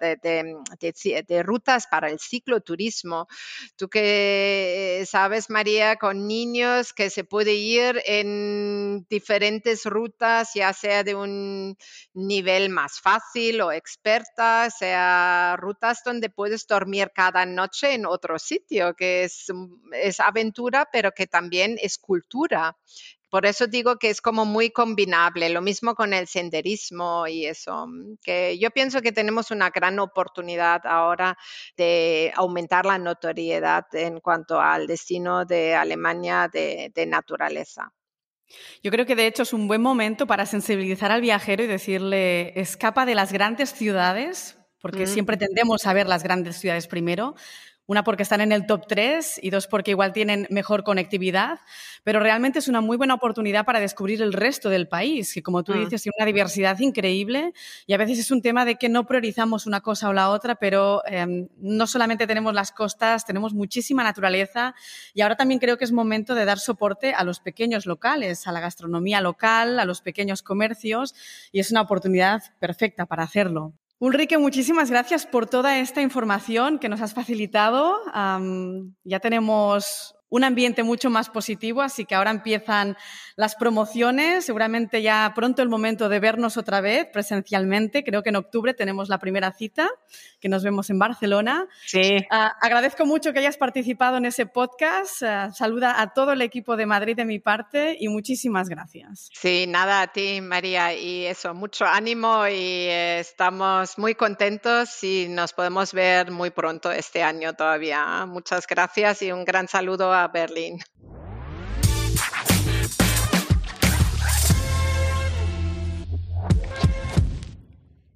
de, 0.00 1.42
rutas 1.42 1.86
para 1.88 2.08
el 2.08 2.18
cicloturismo. 2.18 3.26
Tú 3.76 3.88
que 3.88 5.04
sabes, 5.06 5.50
María, 5.50 5.96
con 5.96 6.26
niños 6.26 6.94
que 6.94 7.10
se 7.10 7.24
puede 7.24 7.54
ir 7.54 8.00
en 8.06 9.06
diferentes 9.10 9.84
rutas, 9.84 10.52
ya 10.54 10.72
sea 10.72 11.04
de 11.04 11.14
un 11.14 11.76
nivel 12.14 12.70
más 12.70 12.98
fácil 13.00 13.60
o 13.60 13.72
experta, 13.72 14.70
sea 14.70 15.56
rutas 15.58 16.00
donde 16.02 16.30
puedes 16.30 16.66
dormir 16.66 17.10
cada 17.14 17.44
noche 17.44 17.92
en 17.92 18.06
otro 18.06 18.38
sitio 18.38 18.53
sitio, 18.54 18.94
que 18.94 19.24
es, 19.24 19.46
es 19.92 20.20
aventura, 20.20 20.88
pero 20.92 21.12
que 21.12 21.26
también 21.26 21.76
es 21.80 21.98
cultura. 21.98 22.76
Por 23.30 23.46
eso 23.46 23.66
digo 23.66 23.96
que 23.96 24.10
es 24.10 24.20
como 24.20 24.44
muy 24.44 24.70
combinable, 24.70 25.48
lo 25.48 25.60
mismo 25.60 25.96
con 25.96 26.12
el 26.12 26.28
senderismo 26.28 27.26
y 27.26 27.46
eso, 27.46 27.88
que 28.22 28.56
yo 28.58 28.70
pienso 28.70 29.02
que 29.02 29.10
tenemos 29.10 29.50
una 29.50 29.70
gran 29.70 29.98
oportunidad 29.98 30.86
ahora 30.86 31.36
de 31.76 32.32
aumentar 32.36 32.86
la 32.86 32.96
notoriedad 32.98 33.86
en 33.92 34.20
cuanto 34.20 34.60
al 34.60 34.86
destino 34.86 35.44
de 35.44 35.74
Alemania 35.74 36.48
de, 36.52 36.92
de 36.94 37.06
naturaleza. 37.06 37.92
Yo 38.84 38.92
creo 38.92 39.04
que 39.04 39.16
de 39.16 39.26
hecho 39.26 39.42
es 39.42 39.52
un 39.52 39.66
buen 39.66 39.82
momento 39.82 40.28
para 40.28 40.46
sensibilizar 40.46 41.10
al 41.10 41.20
viajero 41.20 41.64
y 41.64 41.66
decirle, 41.66 42.52
escapa 42.60 43.04
de 43.04 43.16
las 43.16 43.32
grandes 43.32 43.72
ciudades, 43.72 44.58
porque 44.80 45.04
mm. 45.04 45.08
siempre 45.08 45.36
tendemos 45.36 45.86
a 45.86 45.92
ver 45.92 46.06
las 46.06 46.22
grandes 46.22 46.56
ciudades 46.56 46.86
primero, 46.86 47.34
una 47.86 48.02
porque 48.02 48.22
están 48.22 48.40
en 48.40 48.52
el 48.52 48.66
top 48.66 48.86
3 48.86 49.40
y 49.42 49.50
dos 49.50 49.66
porque 49.66 49.90
igual 49.90 50.12
tienen 50.12 50.46
mejor 50.50 50.84
conectividad, 50.84 51.60
pero 52.02 52.20
realmente 52.20 52.58
es 52.58 52.68
una 52.68 52.80
muy 52.80 52.96
buena 52.96 53.14
oportunidad 53.14 53.64
para 53.64 53.80
descubrir 53.80 54.22
el 54.22 54.32
resto 54.32 54.70
del 54.70 54.88
país, 54.88 55.34
que 55.34 55.42
como 55.42 55.62
tú 55.64 55.74
mm. 55.74 55.84
dices, 55.84 56.02
tiene 56.02 56.14
una 56.18 56.26
diversidad 56.26 56.78
increíble 56.78 57.52
y 57.86 57.92
a 57.92 57.98
veces 57.98 58.18
es 58.18 58.30
un 58.30 58.40
tema 58.40 58.64
de 58.64 58.76
que 58.76 58.88
no 58.88 59.06
priorizamos 59.06 59.66
una 59.66 59.80
cosa 59.80 60.08
o 60.08 60.12
la 60.12 60.30
otra, 60.30 60.54
pero 60.54 61.02
em, 61.06 61.48
no 61.58 61.86
solamente 61.86 62.26
tenemos 62.26 62.54
las 62.54 62.72
costas, 62.72 63.24
tenemos 63.26 63.52
muchísima 63.52 64.02
naturaleza 64.02 64.74
y 65.12 65.20
ahora 65.20 65.36
también 65.36 65.60
creo 65.60 65.76
que 65.76 65.84
es 65.84 65.92
momento 65.92 66.34
de 66.34 66.44
dar 66.44 66.58
soporte 66.58 67.12
a 67.12 67.24
los 67.24 67.40
pequeños 67.40 67.86
locales, 67.86 68.46
a 68.46 68.52
la 68.52 68.60
gastronomía 68.60 69.20
local, 69.20 69.78
a 69.78 69.84
los 69.84 70.00
pequeños 70.00 70.42
comercios 70.42 71.14
y 71.52 71.60
es 71.60 71.70
una 71.70 71.82
oportunidad 71.82 72.42
perfecta 72.60 73.06
para 73.06 73.24
hacerlo. 73.24 73.74
Ulrike, 73.98 74.38
muchísimas 74.38 74.90
gracias 74.90 75.24
por 75.24 75.46
toda 75.46 75.78
esta 75.78 76.02
información 76.02 76.78
que 76.78 76.88
nos 76.88 77.00
has 77.00 77.14
facilitado. 77.14 77.96
ya 79.04 79.20
tenemos 79.20 80.14
un 80.30 80.44
ambiente 80.44 80.82
mucho 80.82 81.10
más 81.10 81.30
positivo, 81.30 81.82
así 81.82 82.04
que 82.04 82.14
ahora 82.14 82.30
empiezan 82.30 82.96
las 83.36 83.54
promociones, 83.56 84.44
seguramente 84.44 85.02
ya 85.02 85.32
pronto 85.34 85.62
el 85.62 85.68
momento 85.68 86.08
de 86.08 86.20
vernos 86.20 86.56
otra 86.56 86.80
vez 86.80 87.06
presencialmente, 87.12 88.04
creo 88.04 88.22
que 88.22 88.30
en 88.30 88.36
octubre 88.36 88.74
tenemos 88.74 89.08
la 89.08 89.18
primera 89.18 89.52
cita, 89.52 89.88
que 90.40 90.48
nos 90.48 90.62
vemos 90.62 90.90
en 90.90 90.98
Barcelona. 90.98 91.66
Sí. 91.84 92.24
Ah, 92.30 92.52
agradezco 92.60 93.06
mucho 93.06 93.32
que 93.32 93.40
hayas 93.40 93.56
participado 93.56 94.16
en 94.16 94.24
ese 94.24 94.46
podcast, 94.46 95.22
ah, 95.22 95.50
saluda 95.52 96.00
a 96.00 96.12
todo 96.12 96.32
el 96.32 96.42
equipo 96.42 96.76
de 96.76 96.86
Madrid 96.86 97.16
de 97.16 97.24
mi 97.24 97.38
parte 97.38 97.96
y 97.98 98.08
muchísimas 98.08 98.68
gracias. 98.68 99.30
Sí, 99.32 99.66
nada 99.68 100.02
a 100.02 100.06
ti 100.08 100.40
María 100.40 100.94
y 100.94 101.26
eso, 101.26 101.54
mucho 101.54 101.84
ánimo 101.84 102.46
y 102.46 102.52
eh, 102.52 103.18
estamos 103.20 103.98
muy 103.98 104.14
contentos 104.14 105.02
y 105.02 105.26
nos 105.28 105.52
podemos 105.52 105.92
ver 105.92 106.30
muy 106.30 106.50
pronto 106.50 106.90
este 106.90 107.22
año 107.22 107.54
todavía. 107.54 108.26
Muchas 108.26 108.66
gracias 108.66 109.22
y 109.22 109.32
un 109.32 109.44
gran 109.44 109.68
saludo 109.68 110.12
Berlín. 110.28 110.78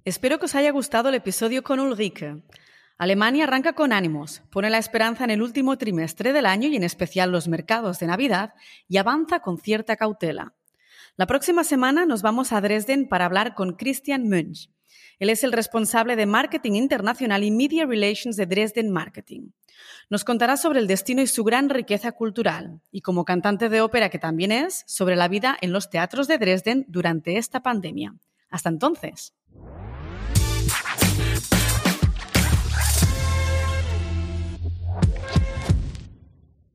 Espero 0.05 0.39
que 0.39 0.45
os 0.45 0.55
haya 0.55 0.71
gustado 0.71 1.09
el 1.09 1.15
episodio 1.15 1.61
con 1.61 1.79
Ulrike. 1.79 2.41
Alemania 2.97 3.43
arranca 3.43 3.73
con 3.73 3.93
ánimos, 3.93 4.41
pone 4.51 4.69
la 4.69 4.77
esperanza 4.77 5.23
en 5.23 5.29
el 5.29 5.41
último 5.41 5.77
trimestre 5.77 6.33
del 6.33 6.45
año 6.45 6.67
y 6.67 6.75
en 6.75 6.83
especial 6.83 7.31
los 7.31 7.47
mercados 7.47 7.99
de 7.99 8.07
Navidad 8.07 8.53
y 8.87 8.97
avanza 8.97 9.39
con 9.39 9.57
cierta 9.57 9.95
cautela. 9.95 10.55
La 11.15 11.27
próxima 11.27 11.63
semana 11.63 12.05
nos 12.05 12.21
vamos 12.21 12.51
a 12.51 12.59
Dresden 12.59 13.07
para 13.07 13.25
hablar 13.25 13.53
con 13.53 13.73
Christian 13.73 14.23
Münch. 14.23 14.69
Él 15.19 15.29
es 15.29 15.43
el 15.43 15.51
responsable 15.51 16.15
de 16.15 16.25
Marketing 16.25 16.73
Internacional 16.73 17.43
y 17.43 17.51
Media 17.51 17.85
Relations 17.85 18.37
de 18.37 18.45
Dresden 18.45 18.89
Marketing. 18.89 19.49
Nos 20.09 20.23
contará 20.23 20.55
sobre 20.55 20.79
el 20.79 20.87
destino 20.87 21.21
y 21.21 21.27
su 21.27 21.43
gran 21.43 21.69
riqueza 21.69 22.13
cultural, 22.13 22.79
y 22.89 23.01
como 23.01 23.25
cantante 23.25 23.67
de 23.67 23.81
ópera 23.81 24.09
que 24.09 24.17
también 24.17 24.51
es, 24.51 24.83
sobre 24.87 25.17
la 25.17 25.27
vida 25.27 25.57
en 25.61 25.73
los 25.73 25.89
teatros 25.89 26.27
de 26.27 26.37
Dresden 26.37 26.85
durante 26.87 27.37
esta 27.37 27.61
pandemia. 27.61 28.15
Hasta 28.49 28.69
entonces. 28.69 29.33